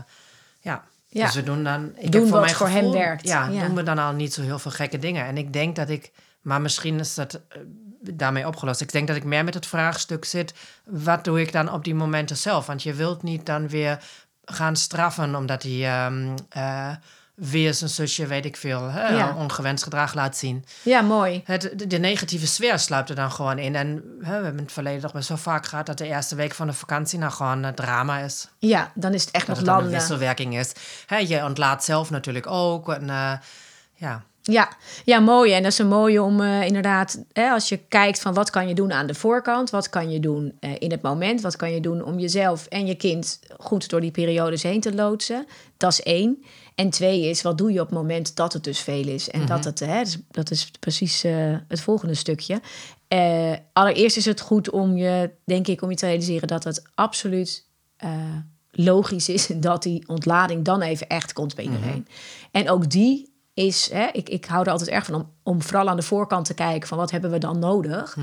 [0.60, 0.84] ja.
[1.06, 1.24] Ja.
[1.24, 1.92] Dus we doen dan.
[1.96, 3.26] Ik Doen heb voor wat mijn voor hem werkt.
[3.26, 3.66] Ja, Ja.
[3.66, 5.24] doen we dan al niet zo heel veel gekke dingen.
[5.26, 6.12] En ik denk dat ik.
[6.40, 7.58] Maar misschien is dat eh,
[8.00, 8.80] daarmee opgelost.
[8.80, 10.54] Ik denk dat ik meer met het vraagstuk zit.
[10.84, 12.66] Wat doe ik dan op die momenten zelf?
[12.66, 13.98] Want je wilt niet dan weer
[14.44, 16.90] gaan straffen omdat hij ehm, eh,
[17.50, 19.34] weer zijn zusje, weet ik veel, hè, Ja.
[19.38, 20.64] ongewenst gedrag laat zien.
[20.82, 21.42] Ja, mooi.
[21.44, 23.74] Het, de, de negatieve sfeer sluipt er dan gewoon in.
[23.74, 23.86] En
[24.20, 26.54] hè, we hebben in het verleden toch best wel vaak gehad dat de eerste week
[26.54, 28.48] van de vakantie nou gewoon eh, drama is.
[28.58, 30.72] Ja, dan is het echt Dat nog het dan een wisselwerking is.
[31.06, 32.88] Hè, je ontlaat zelf natuurlijk ook.
[32.88, 33.32] En, eh,
[33.94, 34.22] ja.
[34.44, 34.68] Ja,
[35.04, 35.52] ja, mooi.
[35.52, 38.68] En dat is een mooie om eh, inderdaad, hè, als je kijkt van wat kan
[38.68, 41.80] je doen aan de voorkant, wat kan je doen in het moment, wat kan je
[41.80, 45.46] doen om jezelf en je kind goed door die periodes heen te loodsen.
[45.76, 46.44] Dat is één.
[46.74, 49.30] En twee is, wat doe je op het moment dat het dus veel is?
[49.30, 52.60] En dat, het, hè, dus dat is precies eh, het volgende stukje.
[53.08, 56.82] Eh, allereerst is het goed om je, denk ik, om je te realiseren dat het
[56.94, 58.10] absoluut eh,
[58.70, 62.06] logisch is dat die ontlading dan even echt komt bij iedereen.
[62.50, 65.88] En ook die is, hè, ik, ik hou er altijd erg van om, om vooral
[65.88, 68.16] aan de voorkant te kijken van wat hebben we dan nodig.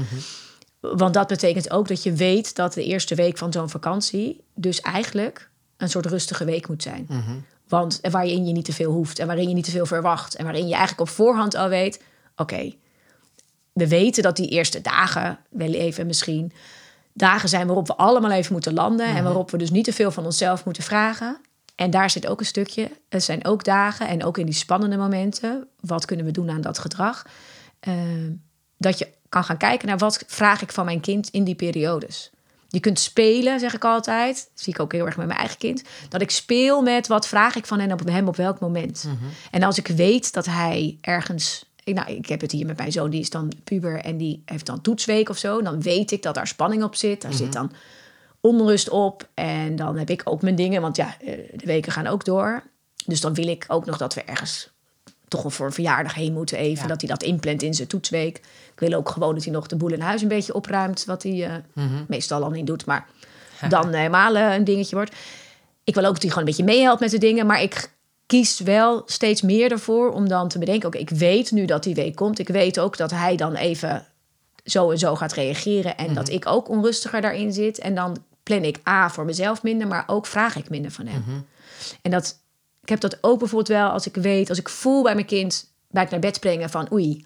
[0.80, 4.82] Want dat betekent ook dat je weet dat de eerste week van zo'n vakantie dus
[4.82, 7.08] eigenlijk een soort rustige week moet zijn.
[7.70, 10.44] Want waarin je niet te veel hoeft en waarin je niet te veel verwacht en
[10.44, 12.02] waarin je eigenlijk op voorhand al weet:
[12.36, 12.74] oké,
[13.74, 16.52] we weten dat die eerste dagen, wel even misschien,
[17.14, 20.12] dagen zijn waarop we allemaal even moeten landen en waarop we dus niet te veel
[20.12, 21.38] van onszelf moeten vragen.
[21.76, 22.92] En daar zit ook een stukje.
[23.10, 25.68] Er zijn ook dagen en ook in die spannende momenten.
[25.80, 27.26] Wat kunnen we doen aan dat gedrag?
[27.80, 27.94] Eh,
[28.78, 32.32] dat je kan gaan kijken naar wat vraag ik van mijn kind in die periodes.
[32.72, 34.36] Je kunt spelen, zeg ik altijd.
[34.54, 35.84] Dat zie ik ook heel erg met mijn eigen kind.
[36.10, 39.08] Dat ik speel met wat vraag ik van hen op hem op welk moment.
[39.52, 41.66] En als ik weet dat hij ergens.
[41.84, 44.42] ik- Nou, ik heb het hier met mijn zoon, die is dan puber en die
[44.46, 45.62] heeft dan toetsweek of zo.
[45.62, 47.22] Dan weet ik dat daar spanning op zit.
[47.22, 47.72] Daar zit dan
[48.42, 49.28] onrust op.
[49.34, 52.64] En dan heb ik ook mijn dingen, want ja, eh, de weken gaan ook door.
[53.06, 54.70] Dus dan wil ik ook nog dat we ergens
[55.30, 56.82] toch wel voor een verjaardag heen moeten even.
[56.82, 56.88] Ja.
[56.88, 58.38] Dat hij dat inplant in zijn toetsweek.
[58.74, 61.06] Ik wil ook gewoon dat hij nog de boel in huis een beetje opruimt.
[61.06, 62.04] Wat hij eh, Mhm.
[62.08, 63.06] meestal al niet doet, maar
[63.70, 65.16] dan helemaal eh, een dingetje wordt.
[65.84, 67.46] Ik wil ook dat hij gewoon een beetje meehelpt met de dingen.
[67.46, 67.92] Maar ik
[68.26, 70.88] kies wel steeds meer ervoor om dan te bedenken...
[70.88, 72.40] oké, ik weet nu dat die week komt.
[72.40, 74.06] Ik weet ook dat hij dan even
[74.64, 75.98] zo en zo gaat reageren.
[75.98, 77.80] En dat ik ook onrustiger daarin zit.
[77.80, 81.24] En dan plan ik A voor mezelf minder, maar ook vraag ik minder van hem.
[82.02, 82.40] En dat,
[82.92, 85.72] ik heb dat ook bijvoorbeeld wel als ik weet, als ik voel bij mijn kind
[85.90, 87.26] bij het naar bed brengen van oei.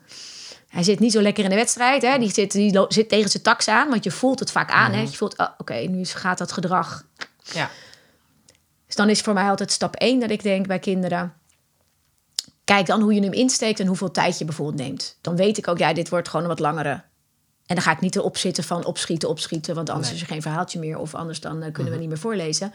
[0.68, 2.02] Hij zit niet zo lekker in de wedstrijd.
[2.02, 2.18] Hè?
[2.18, 4.92] Die, zit, die zit tegen zijn tax aan, want je voelt het vaak aan.
[4.92, 5.02] Hè?
[5.02, 7.06] Je voelt, oh, oké, nu gaat dat gedrag.
[7.54, 7.70] Ja.
[8.86, 11.34] Dus dan is voor mij altijd stap één dat ik denk bij kinderen.
[12.64, 15.18] Kijk dan hoe je hem insteekt en hoeveel tijd je bijvoorbeeld neemt.
[15.22, 17.04] Dan weet ik ook, ja, dit wordt gewoon een wat langere.
[17.66, 19.76] En dan ga ik niet erop zitten van opschieten, opschieten.
[19.76, 20.18] Want anders Nee.
[20.18, 20.98] is er geen verhaaltje meer.
[20.98, 22.74] Of anders dan eh, kunnen we niet meer voorlezen.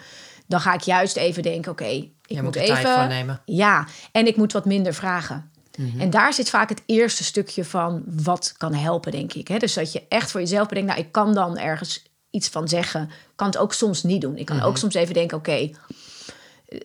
[0.48, 2.74] Dan ga ik juist even denken, oké, ik Je moet moet even...
[2.74, 3.40] tijd voor nemen.
[3.44, 5.50] Ja, en ik moet wat minder vragen.
[5.98, 9.48] En daar zit vaak het eerste stukje van wat kan helpen, denk ik.
[9.48, 9.58] Hè?
[9.58, 13.10] Dus dat je echt voor jezelf bedenkt, nou, ik kan dan ergens iets van zeggen.
[13.34, 14.36] kan het ook soms niet doen.
[14.36, 15.70] Ik kan ook soms even denken, oké, eh,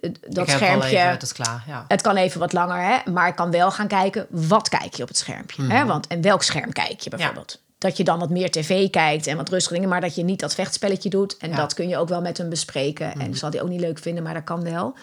[0.02, 0.98] dat heb wel schermpje...
[0.98, 1.64] even, het is klaar.
[1.68, 1.86] Ja.
[1.88, 3.12] Het kan even wat langer, hè?
[3.12, 5.64] maar ik kan wel gaan kijken, wat kijk je op het schermpje?
[5.64, 5.86] Hè?
[5.86, 7.62] Want, en welk scherm kijk je bijvoorbeeld?
[7.84, 9.90] Dat je dan wat meer tv kijkt en wat rustige dingen...
[9.90, 11.38] maar dat je niet dat vechtspelletje doet.
[11.38, 11.56] En Ja.
[11.56, 13.12] dat kun je ook wel met hem bespreken.
[13.20, 14.96] En dat zal hij ook niet leuk vinden, maar dat kan wel.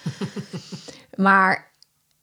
[1.17, 1.71] maar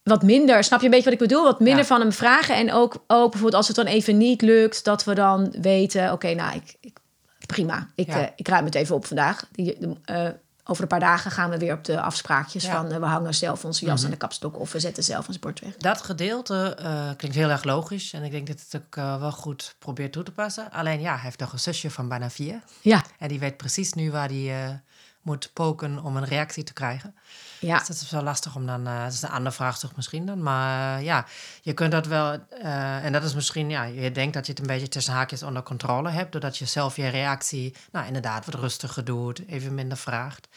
[0.04, 1.44] wat minder, snap je een beetje wat ik bedoel?
[1.44, 1.86] Wat minder Ja.
[1.86, 2.56] van hem vragen.
[2.56, 4.84] En ook, ook bijvoorbeeld als het dan even niet lukt...
[4.84, 6.98] dat we dan weten, oké, nou, ik, ik,
[7.46, 7.88] prima.
[7.96, 8.22] Ik, Ja.
[8.22, 9.48] eh, ik ruim het even op vandaag.
[9.52, 10.28] Die, eh,
[10.68, 12.72] over een paar dagen gaan we weer op de afspraakjes Ja.
[12.72, 12.92] Van...
[12.92, 14.60] eh, we hangen zelf onze jas aan de kapstok...
[14.60, 15.76] of we zetten zelf ons bord weg.
[15.78, 18.14] Dat gedeelte eh, klinkt heel erg logisch.
[18.14, 20.72] En ik denk dat het ook eh, wel goed probeert toe te passen.
[20.72, 22.62] Alleen ja, hij heeft nog een zusje van bijna vier.
[22.82, 24.82] Ja, En die weet precies nu waar hij
[25.22, 27.16] moet poken om een reactie te krijgen.
[27.60, 27.78] Ja.
[27.78, 28.88] Dus dat is wel lastig om dan...
[28.88, 30.44] eh dat is een andere vraagstuk misschien dan.
[30.44, 31.26] Maar eh, ja,
[31.62, 32.38] je kunt dat wel...
[32.62, 33.70] eh, en dat is misschien...
[33.70, 36.32] Ja, je denkt dat je het een beetje tussen haakjes onder controle hebt.
[36.32, 37.76] Doordat je zelf je reactie...
[37.92, 39.42] Nou, inderdaad, wat rustiger doet.
[39.48, 40.48] Even minder vraagt.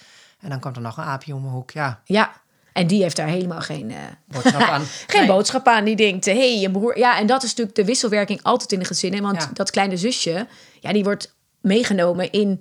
[0.40, 1.70] En dan komt er nog een aapje om de hoek.
[1.70, 2.32] Ja, ja.
[2.72, 3.92] En die heeft daar helemaal geen,
[4.26, 4.82] boodschap aan.
[5.06, 5.28] geen Nee.
[5.28, 5.84] boodschap aan.
[5.84, 6.98] Die denkt, hé, hey, je broer...
[6.98, 9.22] Ja, en dat is natuurlijk de wisselwerking altijd in de gezinnen.
[9.22, 9.50] Want Ja.
[9.52, 10.46] dat kleine zusje,
[10.80, 12.60] ja, die wordt meegenomen in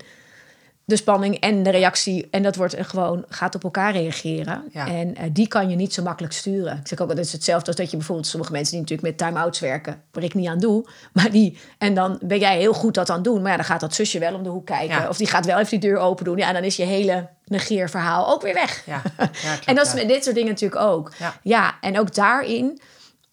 [0.89, 2.27] de spanning en de reactie.
[2.31, 4.63] En dat wordt gewoon, gaat op elkaar reageren.
[4.71, 4.87] Ja.
[4.87, 6.77] En eh, die kan je niet zo makkelijk sturen.
[6.77, 9.17] Ik zeg ook, dat is hetzelfde als dat je bijvoorbeeld sommige mensen die natuurlijk met
[9.17, 10.85] time-outs werken, waar ik niet aan doe.
[11.13, 13.41] Maar die, en dan ben jij heel goed dat aan doen.
[13.41, 15.01] Maar ja, dan gaat dat zusje wel om de hoek kijken.
[15.01, 15.09] Ja.
[15.09, 16.37] Of die gaat wel even die deur open doen.
[16.37, 18.83] Ja, en dan is je hele negeerverhaal ook weer weg.
[18.85, 21.11] Ja, klopt, En dat is met dit soort dingen natuurlijk ook.
[21.43, 22.81] Ja, en ook daarin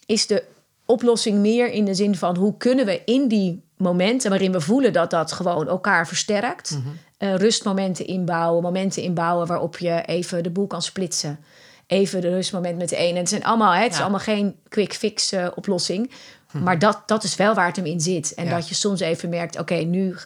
[0.06, 0.44] is de
[0.84, 4.92] oplossing meer in de zin van hoe kunnen we in die momenten waarin we voelen
[4.92, 6.88] dat dat gewoon elkaar versterkt, Mhm.
[7.18, 11.38] eh, rustmomenten inbouwen, momenten inbouwen waarop je even de boel kan splitsen.
[11.86, 13.18] Even de rustmoment met de ene.
[13.18, 14.04] Het zijn allemaal, hè, het is Ja.
[14.08, 14.14] Mhm.
[14.14, 16.10] allemaal geen quick fix eh, oplossing.
[16.52, 18.34] Maar dat, dat is wel waar het hem in zit.
[18.34, 18.50] En Ja.
[18.50, 20.16] dat je soms even merkt, oké, nu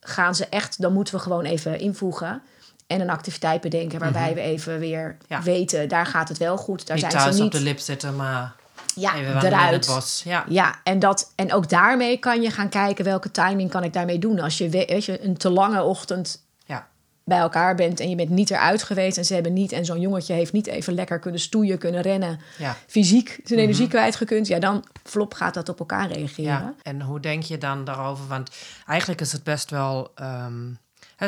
[0.00, 2.42] gaan ze echt, dan moeten we gewoon even invoegen.
[2.86, 5.32] En een activiteit bedenken waarbij we even weer Mhm.
[5.34, 5.42] Ja.
[5.42, 6.86] weten, daar gaat het wel goed.
[6.86, 7.60] Daar niet zijn thuis ze op niet.
[7.60, 8.54] de lip zitten, maar
[8.94, 9.86] ja, eruit.
[9.86, 10.22] bos.
[10.24, 10.44] Ja.
[10.48, 14.18] Ja, en, dat, en ook daarmee kan je gaan kijken welke timing kan ik daarmee
[14.18, 14.40] doen.
[14.40, 16.88] Als je, we- weet je een te lange ochtend Ja.
[17.24, 20.00] bij elkaar bent en je bent niet eruit geweest en ze hebben niet en zo'n
[20.00, 22.76] jongetje heeft niet even lekker kunnen stoeien, kunnen rennen, Ja.
[22.86, 26.50] fysiek zijn energie kwijtgekund, ja dan flop gaat dat op elkaar reageren.
[26.52, 28.26] Ja, en hoe denk je dan daarover?
[28.26, 28.50] Want
[28.86, 30.12] eigenlijk is het best wel.
[30.14, 30.68] ehm,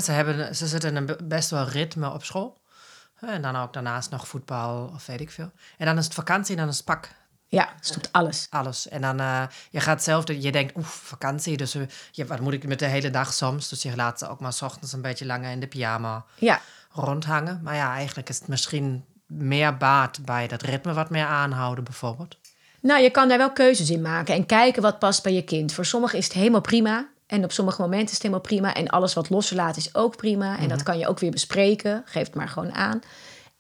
[0.03, 2.61] ze, hebben, ze zitten in een be- best wel ritme op school.
[3.21, 5.51] En dan ook daarnaast nog voetbal of weet ik veel.
[5.79, 7.09] En dan is het vakantie en dan is het pak.
[7.53, 8.47] Ja, stopt alles.
[8.51, 8.89] Alles.
[8.89, 11.57] En dan, eh, je gaat zelf, je denkt, oef, vakantie.
[11.57, 13.69] Dus eh, je, wat moet ik met de hele dag soms?
[13.69, 16.61] Dus je laat ze ook maar 's ochtends een beetje langer in de pyjama Ja,
[16.91, 17.61] rondhangen.
[17.63, 22.37] Maar ja, eigenlijk is het misschien meer baat bij dat ritme wat meer aanhouden, bijvoorbeeld.
[22.81, 25.73] Nou, je kan daar wel keuzes in maken en kijken wat past bij je kind.
[25.73, 27.09] Voor sommigen is het helemaal prima.
[27.27, 28.75] En op sommige momenten is het helemaal prima.
[28.75, 30.59] En alles wat loslaat is ook prima.
[30.59, 32.03] En dat kan je ook weer bespreken.
[32.05, 33.01] Geef het maar gewoon aan.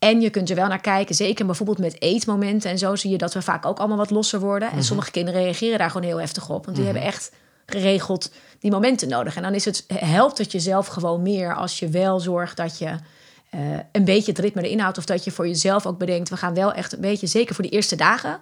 [0.02, 3.18] En je kunt er wel naar kijken, zeker bijvoorbeeld met eetmomenten en zo zie je
[3.18, 4.70] dat we vaak ook allemaal wat losser worden.
[4.70, 7.32] En sommige kinderen reageren daar gewoon heel heftig op, want die hebben echt
[7.66, 9.36] geregeld die momenten nodig.
[9.36, 12.86] En dan is het, helpt het jezelf gewoon meer als je wel zorgt dat je
[13.50, 13.60] eh,
[13.92, 14.98] een beetje het ritme erin houdt.
[14.98, 17.64] Of dat je voor jezelf ook bedenkt, we gaan wel echt een beetje, zeker voor
[17.64, 18.40] die eerste dagen,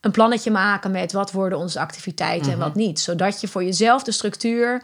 [0.00, 3.00] een plannetje maken met wat worden onze activiteiten en wat niet.
[3.00, 4.82] Zodat je voor jezelf de structuur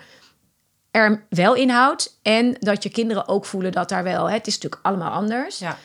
[0.90, 2.18] er wel inhoudt.
[2.22, 5.59] En dat je kinderen ook voelen dat daar wel, hè, het is natuurlijk allemaal anders.
[5.59, 5.79] Ja.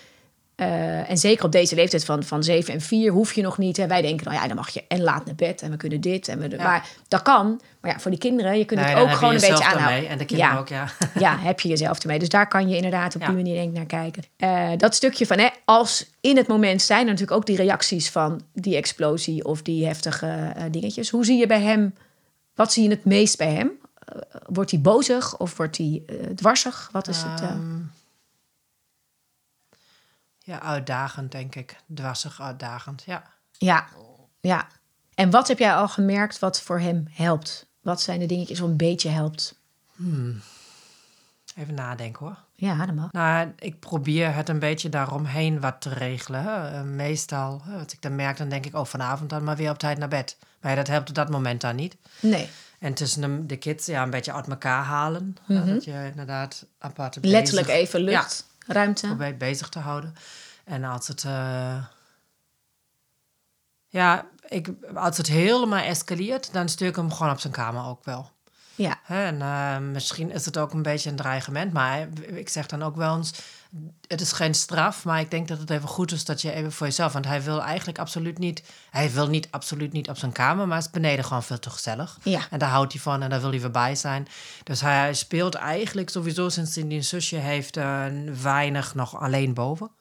[0.62, 3.78] Uh, en zeker op deze leeftijd van, van 7 en 4 hoef je nog niet.
[3.78, 3.88] Hè.
[3.88, 6.28] Wij denken, nou ja, dan mag je en laat naar bed en we kunnen dit.
[6.28, 6.64] En we, Ja.
[6.64, 7.62] Maar dat kan.
[7.82, 9.72] Maar ja, voor die kinderen, je kunt Nee, het dan ook gewoon een beetje jezelf
[9.74, 9.96] aanhouden.
[9.98, 10.60] ermee En de kinderen ja.
[10.60, 10.88] ook, ja.
[11.26, 12.20] Ja, heb je jezelf ermee.
[12.20, 13.28] Dus daar kan je inderdaad op Ja.
[13.28, 14.24] die manier denk ik naar kijken.
[14.38, 18.10] Eh, dat stukje van, hè, als in het moment zijn er natuurlijk ook die reacties
[18.10, 21.10] van die explosie of die heftige eh, dingetjes.
[21.10, 21.96] Hoe zie je bij hem,
[22.56, 23.72] wat zie je het meest bij hem?
[24.06, 24.16] Eh,
[24.46, 26.90] wordt hij bozig of wordt hij eh, dwarsig?
[26.92, 27.42] Wat is het?
[30.48, 30.54] Eh?
[30.54, 31.76] Ja, uitdagend, denk ik.
[31.94, 33.24] Dwarsig, uitdagend, ja.
[33.52, 33.86] Ja,
[34.42, 34.68] ja.
[35.16, 37.66] En wat heb jij al gemerkt wat voor hem helpt?
[37.82, 39.60] Wat zijn de dingetjes wat een beetje helpt?
[41.58, 42.38] Even nadenken hoor.
[42.56, 43.12] Ja, dat mag.
[43.12, 46.44] Nou, ik probeer het een beetje daaromheen wat te regelen.
[46.44, 46.68] Hè.
[46.70, 49.70] Eh, meestal, hè, wat ik dan merk, dan denk ik, oh, vanavond dan maar weer
[49.70, 50.38] op tijd naar bed.
[50.62, 51.96] Maar ja, dat helpt op dat moment dan niet.
[52.22, 55.36] Nee, En tussen de, de kids, ja, een beetje uit elkaar halen.
[55.44, 57.28] hè, dat je inderdaad aparte Mhm.
[57.30, 59.08] letterlijk bezig, even lucht, ruimte.
[59.08, 60.16] probeert bezig te houden.
[60.64, 61.24] En als het...
[61.24, 61.86] eh,
[63.88, 68.06] ja, ik, als het helemaal escaleert, dan stuur ik hem gewoon op zijn kamer ook
[68.06, 68.32] wel.
[68.78, 72.84] Ja, en eh, misschien is het ook een beetje een dreigement, maar ik zeg dan
[72.84, 73.34] ook wel eens:
[74.08, 76.72] het is geen straf, maar ik denk dat het even goed is dat je even
[76.72, 80.32] voor jezelf, want hij wil eigenlijk absoluut niet, hij wil niet absoluut niet op zijn
[80.32, 82.18] kamer, maar is beneden gewoon veel te gezellig.
[82.24, 82.42] Ja.
[82.50, 84.28] En daar houdt hij van en daar wil hij weer bij zijn.
[84.64, 88.06] Dus hij speelt eigenlijk sowieso sinds hij een zusje heeft eh,
[88.42, 89.92] weinig nog alleen boven.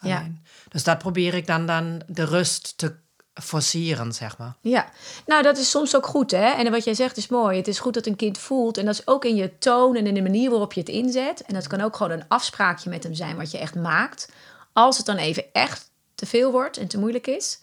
[0.00, 0.26] Ja.
[0.68, 2.96] Dus dat probeer ik dan, dan de rust te
[3.42, 4.54] forceren, zeg maar.
[4.60, 4.90] ja.
[5.26, 6.50] Nou, dat is soms ook goed, hè?
[6.50, 7.56] En wat jij zegt is mooi.
[7.56, 8.78] Het is goed dat een kind voelt.
[8.78, 11.42] En dat is ook in je toon en in de manier waarop je het inzet.
[11.42, 14.28] En dat kan ook gewoon een afspraakje met hem zijn wat je echt maakt.
[14.72, 17.60] Als het dan even echt te veel wordt en te moeilijk is,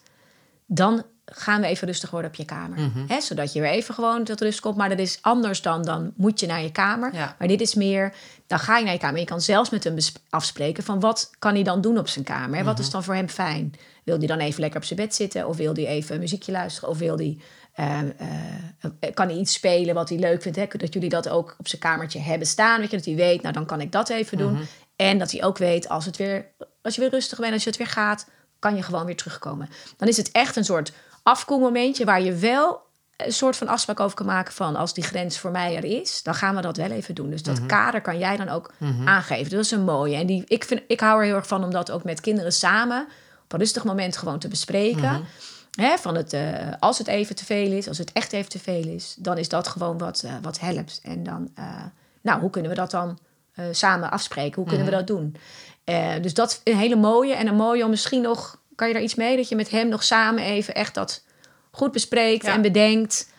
[0.66, 2.78] dan gaan we even rustig worden op je kamer.
[2.78, 2.98] Mhm.
[3.08, 3.20] hè?
[3.20, 4.76] Zodat je weer even gewoon tot rust komt.
[4.76, 7.14] Maar dat is anders dan, dan moet je naar je kamer.
[7.14, 7.34] Ja.
[7.38, 8.14] Maar dit is meer,
[8.46, 9.18] dan ga je naar je kamer.
[9.20, 9.96] Je kan zelfs met hem
[10.30, 12.64] afspreken van wat kan hij dan doen op zijn kamer.
[12.64, 12.82] Wat Mhm.
[12.82, 13.74] is dan voor hem fijn?
[14.04, 15.48] Wil hij dan even lekker op zijn bed zitten?
[15.48, 16.88] Of wil hij even een muziekje luisteren?
[16.88, 17.38] Of wil hij,
[17.72, 20.78] eh, eh, kan hij iets spelen wat hij leuk vindt?
[20.80, 22.80] Dat jullie dat ook op zijn kamertje hebben staan.
[22.80, 24.58] Weet je, dat hij weet, nou dan kan ik dat even doen.
[24.96, 26.46] En dat hij ook weet, als, het weer,
[26.82, 28.26] als je weer rustig bent, als je het weer gaat,
[28.58, 29.68] kan je gewoon weer terugkomen.
[29.96, 30.92] Dan is het echt een soort
[31.30, 32.80] afkoelmomentje waar je wel
[33.16, 36.22] een soort van afspraak over kan maken van als die grens voor mij er is,
[36.22, 37.30] dan gaan we dat wel even doen.
[37.30, 38.72] Dus dat kader kan jij dan ook
[39.04, 39.50] aangeven.
[39.50, 40.16] Dat is een mooie.
[40.16, 42.52] En die, ik, vind, ik hou er heel erg van om dat ook met kinderen
[42.52, 43.06] samen
[43.44, 45.24] op een rustig moment gewoon te bespreken.
[45.80, 48.58] Hè, van het, eh, als het even te veel is, als het echt even te
[48.58, 51.00] veel is, dan is dat gewoon wat, eh, wat helpt.
[51.02, 51.64] En dan, eh,
[52.22, 53.18] nou, hoe kunnen we dat dan
[53.70, 54.54] samen afspreken?
[54.54, 55.36] Hoe kunnen we dat doen?
[56.22, 57.34] Dus dat is een hele mooie.
[57.34, 59.88] En een mooie om misschien nog, kan je daar iets mee, dat je met hem
[59.88, 61.24] nog samen even echt dat
[61.70, 62.52] goed bespreekt Ja.
[62.54, 63.32] en bedenkt.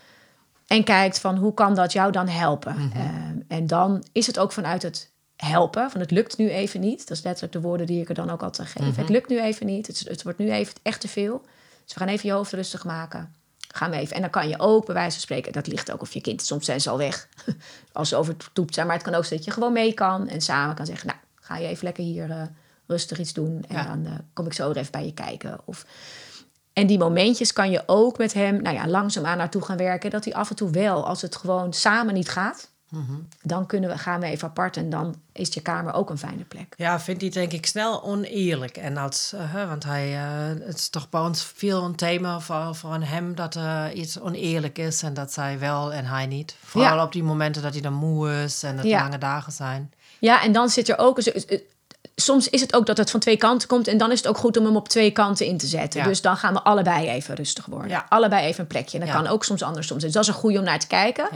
[0.68, 2.92] En kijkt van hoe kan dat jou dan helpen?
[2.94, 5.92] Eh, en dan is het ook vanuit het helpen.
[5.92, 7.08] Van het lukt nu even niet.
[7.08, 8.96] Dat is letterlijk de woorden die ik er dan ook altijd geef.
[8.96, 9.88] Het lukt nu even niet.
[9.88, 11.42] Het, het wordt nu even echt te veel.
[11.84, 13.34] Dus we gaan even je hoofd rustig maken.
[13.74, 14.16] Gaan we even.
[14.16, 15.52] En dan kan je ook bij wijze van spreken.
[15.52, 16.42] Dat ligt ook of je kind.
[16.42, 17.28] Soms zijn ze al weg.
[17.92, 18.86] Als ze overtoept zijn.
[18.88, 20.28] Maar het kan ook zijn dat je gewoon mee kan.
[20.28, 21.08] En samen kan zeggen.
[21.08, 22.42] Nou, ga je even lekker hier eh,
[22.90, 23.64] rustig iets doen.
[23.68, 23.84] En Ja.
[23.84, 25.60] dan eh, kom ik zo weer even bij je kijken.
[25.66, 25.86] Of
[26.74, 30.10] en die momentjes kan je ook met hem nou ja, langzaamaan naartoe gaan werken.
[30.10, 32.70] Dat hij af en toe wel, als het gewoon samen niet gaat,
[33.42, 36.44] dan kunnen we, gaan we even apart en dan is je kamer ook een fijne
[36.44, 36.74] plek.
[36.78, 38.78] Ja, vindt hij denk ik snel oneerlijk.
[38.78, 42.76] En als, eh, want hij, eh, het is toch bij ons veel een thema voor,
[42.76, 46.56] voor hem dat er iets oneerlijk is en dat zij wel en hij niet.
[46.64, 47.04] Vooral Ja.
[47.04, 49.02] op die momenten dat hij dan moe is en Ja.
[49.02, 49.92] lange dagen zijn.
[50.20, 51.18] Ja, en dan zit er ook.
[52.22, 53.88] Soms is het ook dat het van twee kanten komt.
[53.88, 56.00] En dan is het ook goed om hem op twee kanten in te zetten.
[56.02, 56.08] Ja.
[56.08, 57.90] Dus dan gaan we allebei even rustig worden.
[57.90, 58.06] Ja.
[58.10, 59.00] Allebei even een plekje.
[59.00, 59.22] En dat Ja.
[59.22, 60.12] kan ook soms andersom zijn.
[60.12, 61.28] Dus dat is een goede om naar te kijken.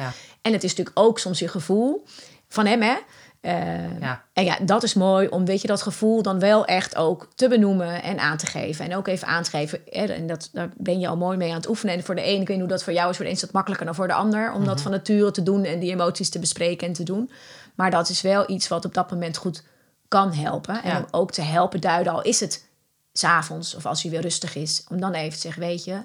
[0.42, 2.06] En het is natuurlijk ook soms je gevoel
[2.50, 2.96] van hem, hè?
[3.42, 4.24] Eh, Ja.
[4.34, 7.48] En ja, dat is mooi om, weet je, dat gevoel dan wel echt ook te
[7.48, 8.86] benoemen en aan te geven.
[8.86, 9.80] En ook even aan te geven.
[9.90, 11.96] hè, En dat, daar ben je al mooi mee aan het oefenen.
[11.96, 13.38] En voor de een, ik weet niet hoe dat voor jou is, voor de een
[13.38, 14.52] is dat makkelijker dan voor de ander.
[14.54, 17.32] Om dat van nature te doen en die emoties te bespreken en te doen.
[17.76, 19.64] Maar dat is wel iets wat op dat moment goed
[20.14, 20.84] kan helpen.
[20.84, 20.98] En Ja.
[20.98, 22.66] om ook te helpen duiden, al is het
[23.14, 24.84] s'avonds of als hij weer rustig is.
[24.90, 26.02] Om dan even te zeggen, weet je,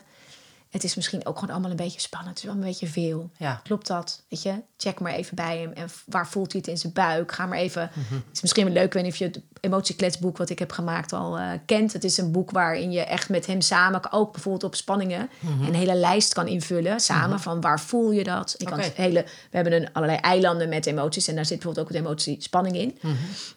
[0.70, 2.30] het is misschien ook gewoon allemaal een beetje spannend.
[2.30, 3.30] Het is wel een beetje veel.
[3.36, 3.60] Ja.
[3.62, 4.22] Klopt dat?
[4.28, 5.72] Weet je, check maar even bij hem.
[5.72, 7.32] En waar voelt hij het in zijn buik?
[7.32, 7.82] Ga maar even.
[7.82, 10.72] Het is misschien wel leuk, ik weet niet of je het emotiekletsboek wat ik heb
[10.72, 11.92] gemaakt al eh, kent.
[11.92, 15.30] Het is een boek waarin je echt met hem samen, ook bijvoorbeeld op spanningen,
[15.66, 17.00] een hele lijst kan invullen.
[17.00, 18.54] Samen van waar voel je dat?
[18.58, 21.92] Je kan hele, we hebben een, allerlei eilanden met emoties en daar zit bijvoorbeeld ook
[21.92, 22.98] de emotie spanning in.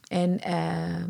[0.07, 0.53] En, eh,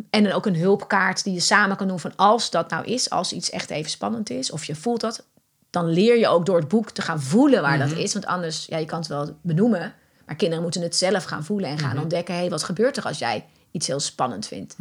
[0.10, 3.10] en dan ook een hulpkaart die je samen kan doen van als dat nou is,
[3.10, 5.26] als iets echt even spannend is, of je voelt dat,
[5.72, 8.14] dan leer je ook door het boek te gaan voelen waar dat is.
[8.14, 9.94] Want anders, ja, je kan het wel benoemen,
[10.26, 13.04] maar kinderen moeten het zelf gaan voelen en gaan ontdekken, hé, hey, wat gebeurt er
[13.04, 14.76] als jij iets heel spannend vindt?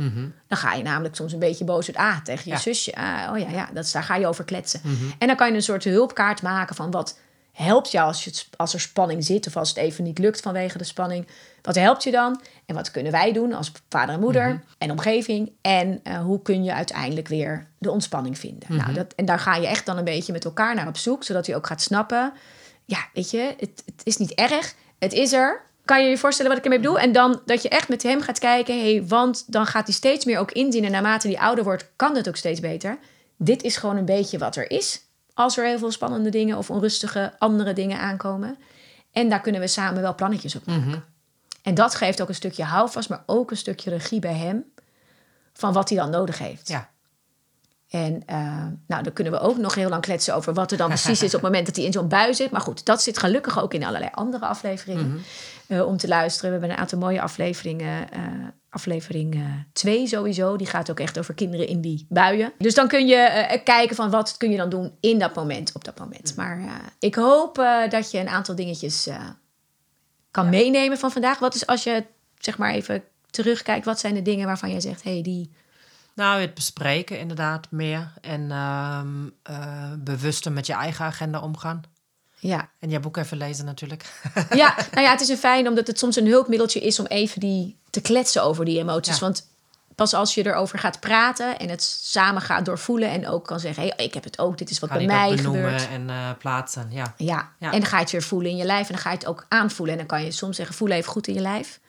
[0.46, 2.58] Dan ga je namelijk soms een beetje boos uit ah, tegen je Ja.
[2.58, 2.94] zusje.
[2.94, 4.80] Ah, oh ja, ja, dat daar ga je over kletsen.
[5.18, 7.18] En dan kan je een soort hulpkaart maken van wat
[7.62, 10.78] helpt jou als, je als er spanning zit of als het even niet lukt vanwege
[10.78, 11.26] de spanning.
[11.62, 12.40] Wat helpt je dan?
[12.66, 15.52] En wat kunnen wij doen als vader en moeder en omgeving?
[15.60, 18.76] En eh, hoe kun je uiteindelijk weer de ontspanning vinden?
[18.76, 21.24] nou, dat, en daar ga je echt dan een beetje met elkaar naar op zoek,
[21.24, 22.32] zodat hij ook gaat snappen.
[22.84, 24.74] Ja, weet je, het, het is niet erg.
[24.98, 25.68] Het is er.
[25.84, 26.98] Kan je je voorstellen wat ik ermee bedoel?
[26.98, 28.80] En dan dat je echt met hem gaat kijken.
[28.80, 30.84] Hey, want dan gaat hij steeds meer ook inzien.
[30.84, 32.98] En naarmate hij ouder wordt, kan het ook steeds beter.
[33.36, 35.09] Dit is gewoon een beetje wat er is.
[35.40, 38.58] Als er heel veel spannende dingen of onrustige andere dingen aankomen.
[39.12, 41.04] En daar kunnen we samen wel plannetjes op maken.
[41.62, 44.64] En dat geeft ook een stukje houvast, maar ook een stukje regie bij hem.
[45.52, 46.68] Van wat hij dan nodig heeft.
[46.68, 46.90] Ja.
[47.88, 50.88] En eh, nou, dan kunnen we ook nog heel lang kletsen over wat er dan
[50.88, 52.50] precies is op het moment dat hij in zo'n bui zit.
[52.50, 55.22] Maar goed, dat zit gelukkig ook in allerlei andere afleveringen
[55.66, 56.50] eh, om te luisteren.
[56.50, 58.10] We hebben een aantal mooie afleveringen.
[58.12, 58.22] eh,
[58.70, 62.52] aflevering 2 sowieso, die gaat ook echt over kinderen in die buien.
[62.58, 65.72] Dus dan kun je eh, kijken van wat kun je dan doen in dat moment,
[65.72, 66.36] op dat moment.
[66.36, 69.28] Maar eh, ik hoop eh, dat je een aantal dingetjes eh,
[70.30, 71.38] kan meenemen van vandaag.
[71.38, 72.04] Wat is als je
[72.38, 75.50] zeg maar even terugkijkt, wat zijn de dingen waarvan jij zegt, hé, hey, die...
[76.14, 78.12] Nou, het bespreken inderdaad meer.
[78.20, 81.82] En ehm, eh, bewuster met je eigen agenda omgaan.
[82.40, 84.04] Ja, En je boek even lezen natuurlijk.
[84.50, 87.40] Ja, nou ja, het is een fijn omdat het soms een hulpmiddeltje is om even
[87.40, 89.14] die te kletsen over die emoties.
[89.14, 89.20] Ja.
[89.20, 89.48] Want
[89.94, 93.82] pas als je erover gaat praten en het samen gaat doorvoelen en ook kan zeggen:
[93.82, 95.88] hé, hey, ik heb het ook, dit is wat Ga bij mij gebeurt.
[95.88, 96.88] en eh, plaatsen.
[96.90, 97.14] Ja.
[97.16, 97.52] Ja.
[97.58, 97.72] Ja.
[97.72, 99.26] en dan ga je het weer voelen in je lijf en dan ga je het
[99.26, 99.92] ook aanvoelen.
[99.94, 101.80] En dan kan je soms zeggen: voel even goed in je lijf.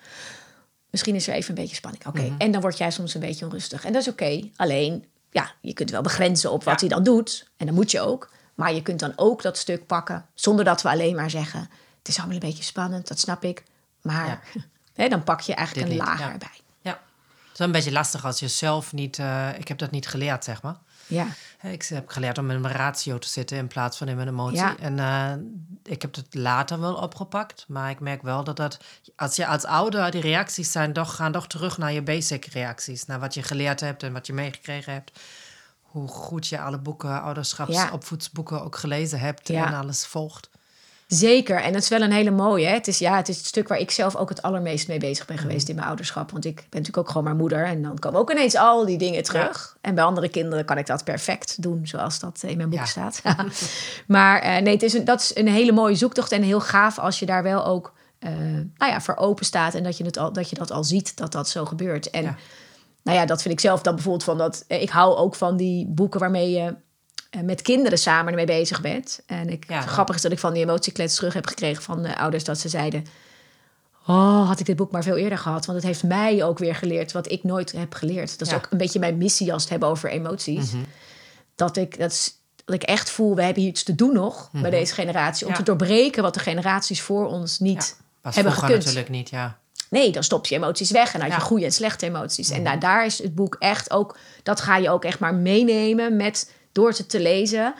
[0.89, 2.05] Misschien is er even een beetje spanning.
[2.05, 2.33] Oké, Mhm.
[2.37, 3.85] en dan word jij soms een beetje onrustig.
[3.85, 4.49] En dat is oké.
[4.55, 6.87] Alleen, ja, je kunt wel begrenzen op wat Ja.
[6.87, 7.47] hij dan doet.
[7.57, 8.29] En dat moet je ook.
[8.55, 12.07] Maar je kunt dan ook dat stuk pakken zonder dat we alleen maar zeggen: het
[12.07, 13.63] is allemaal een beetje spannend, dat snap ik.
[14.01, 14.61] Maar Ja.
[15.03, 16.37] hè, dan pak je eigenlijk Dit een lager ja.
[16.37, 16.59] bij.
[16.81, 16.91] ja.
[16.91, 19.19] Het is wel een beetje lastig als je zelf niet...
[19.19, 20.75] eh, ik heb dat niet geleerd, zeg maar.
[21.07, 21.27] Ja,
[21.61, 24.57] Ik heb geleerd om in mijn ratio te zitten in plaats van in mijn emotie.
[24.57, 24.77] Ja.
[24.77, 25.31] En eh,
[25.93, 27.65] ik heb het later wel opgepakt.
[27.67, 28.77] Maar ik merk wel dat dat...
[29.15, 30.11] Als je als ouder...
[30.11, 33.05] Die reacties zijn toch, gaan toch terug naar je basic reacties.
[33.05, 35.19] Naar wat je geleerd hebt en wat je meegekregen hebt.
[35.91, 37.89] Hoe goed je alle boeken, ouderschaps, Ja.
[37.93, 39.49] opvoedsboeken ook gelezen hebt.
[39.49, 40.49] En alles volgt.
[41.07, 41.61] zeker.
[41.61, 42.65] En dat is wel een hele mooie.
[42.67, 42.73] Hè?
[42.73, 45.25] Het, is, ja, het is het stuk waar ik zelf ook het allermeest mee bezig
[45.25, 46.31] ben geweest in mijn ouderschap.
[46.31, 47.65] Want ik ben natuurlijk ook gewoon maar moeder.
[47.65, 49.77] En dan komen ook ineens al die dingen terug.
[49.81, 52.85] En bij andere kinderen kan ik dat perfect doen, zoals dat in mijn boek Ja.
[52.85, 53.21] staat.
[54.07, 56.31] maar eh, nee, het is een, dat is een hele mooie zoektocht.
[56.31, 58.29] En heel gaaf als je daar wel ook eh,
[58.77, 59.73] nou ja, voor open staat.
[59.73, 62.09] En dat je, het al, dat je dat al ziet, dat dat zo gebeurt.
[62.09, 62.35] En Ja.
[63.03, 64.63] Nou ja, dat vind ik zelf dan bijvoorbeeld van dat.
[64.67, 66.75] eh, Ik hou ook van die boeken waarmee je
[67.29, 69.19] eh, met kinderen samen ermee bezig bent.
[69.25, 69.81] En ik, Ja.
[69.81, 72.69] grappig is dat ik van die emotieklets terug heb gekregen van de ouders dat ze
[72.69, 73.05] zeiden.
[74.07, 75.65] Oh, had ik dit boek maar veel eerder gehad.
[75.65, 78.29] Want het heeft mij ook weer geleerd wat ik nooit heb geleerd.
[78.39, 78.59] Dat is Ja.
[78.59, 80.71] ook een beetje mijn missie als het hebben over emoties.
[81.55, 82.33] Dat, ik, dat, is,
[82.65, 85.45] dat ik echt voel, we hebben hier iets te doen nog bij deze generatie.
[85.45, 85.57] Om Ja.
[85.57, 88.77] te doorbreken wat de generaties voor ons niet Was hebben gekund.
[88.77, 89.59] natuurlijk niet, ja.
[89.91, 91.25] Nee, dan stop je emoties weg en Ja.
[91.25, 92.49] je goede en slechte emoties.
[92.49, 96.15] En daar, daar is het boek echt ook, dat ga je ook echt maar meenemen
[96.15, 97.73] met, door het te lezen.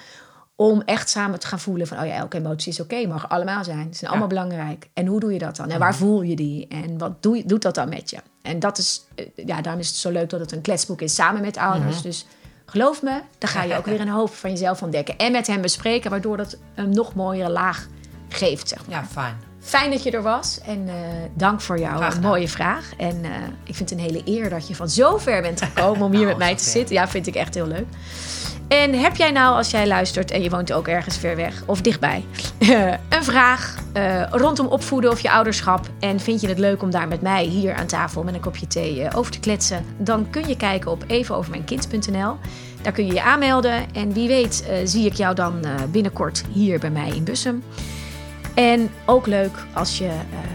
[0.56, 3.64] Om echt samen te gaan voelen van, oh ja, elke emotie is oké, mag allemaal
[3.64, 3.88] zijn.
[3.92, 4.90] Ze zijn allemaal belangrijk.
[4.94, 5.70] En hoe doe je dat dan?
[5.70, 6.68] En waar voel je die?
[6.68, 8.18] En wat doe je, doet dat dan met je?
[8.42, 11.16] En dat is, eh, ja, daarom is het zo leuk dat het een kletsboek is
[11.16, 12.02] samen met ouders.
[12.02, 12.26] Dus
[12.66, 15.18] geloof me, dan ga je ook weer een hoofd van jezelf ontdekken.
[15.18, 17.88] En met hem bespreken, waardoor dat een nog mooiere laag
[18.30, 18.96] geeft, zeg maar.
[18.96, 19.51] Ja, fijn.
[19.62, 20.94] Fijn dat je er was en eh,
[21.34, 22.92] dank voor jouw mooie vraag.
[22.98, 23.32] En eh,
[23.64, 26.26] ik vind het een hele eer dat je van zo ver bent gekomen om hier
[26.26, 26.72] met mij te ver.
[26.72, 26.96] zitten.
[26.96, 27.86] Ja, vind ik echt heel leuk.
[28.68, 31.82] En heb jij nou, als jij luistert en je woont ook ergens ver weg of
[31.82, 32.26] dichtbij,
[33.10, 37.08] een vraag eh, rondom opvoeden of je ouderschap en vind je het leuk om daar
[37.08, 40.58] met mij hier aan tafel met een kopje thee over te kletsen, dan kun je
[40.58, 42.36] kijken op evenovermijnkind.nl.
[42.82, 46.90] Daar kun je je aanmelden en wie weet zie ik jou dan binnenkort hier bij
[46.90, 47.64] mij in Bussum.
[48.54, 50.14] En ook leuk als je eh,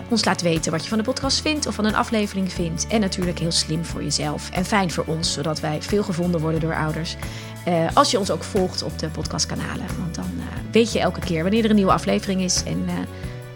[0.08, 2.86] ons laat weten wat je van de podcast vindt of van een aflevering vindt.
[2.86, 6.60] En natuurlijk heel slim voor jezelf en fijn voor ons, zodat wij veel gevonden worden
[6.60, 7.16] door ouders.
[7.64, 11.20] Eh, als je ons ook volgt op de podcastkanalen, want dan eh, weet je elke
[11.20, 12.62] keer wanneer er een nieuwe aflevering is.
[12.62, 12.84] En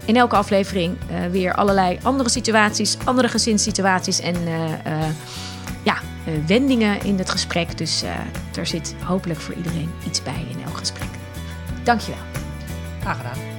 [0.05, 0.97] in elke aflevering
[1.31, 4.35] weer allerlei andere situaties, andere gezinssituaties en
[5.83, 5.97] ja,
[6.47, 7.77] wendingen in het gesprek.
[7.77, 8.03] Dus
[8.57, 11.09] er zit hopelijk voor iedereen iets bij in elk gesprek.
[11.83, 12.21] Dankjewel.
[13.01, 13.50] Graag gedaan.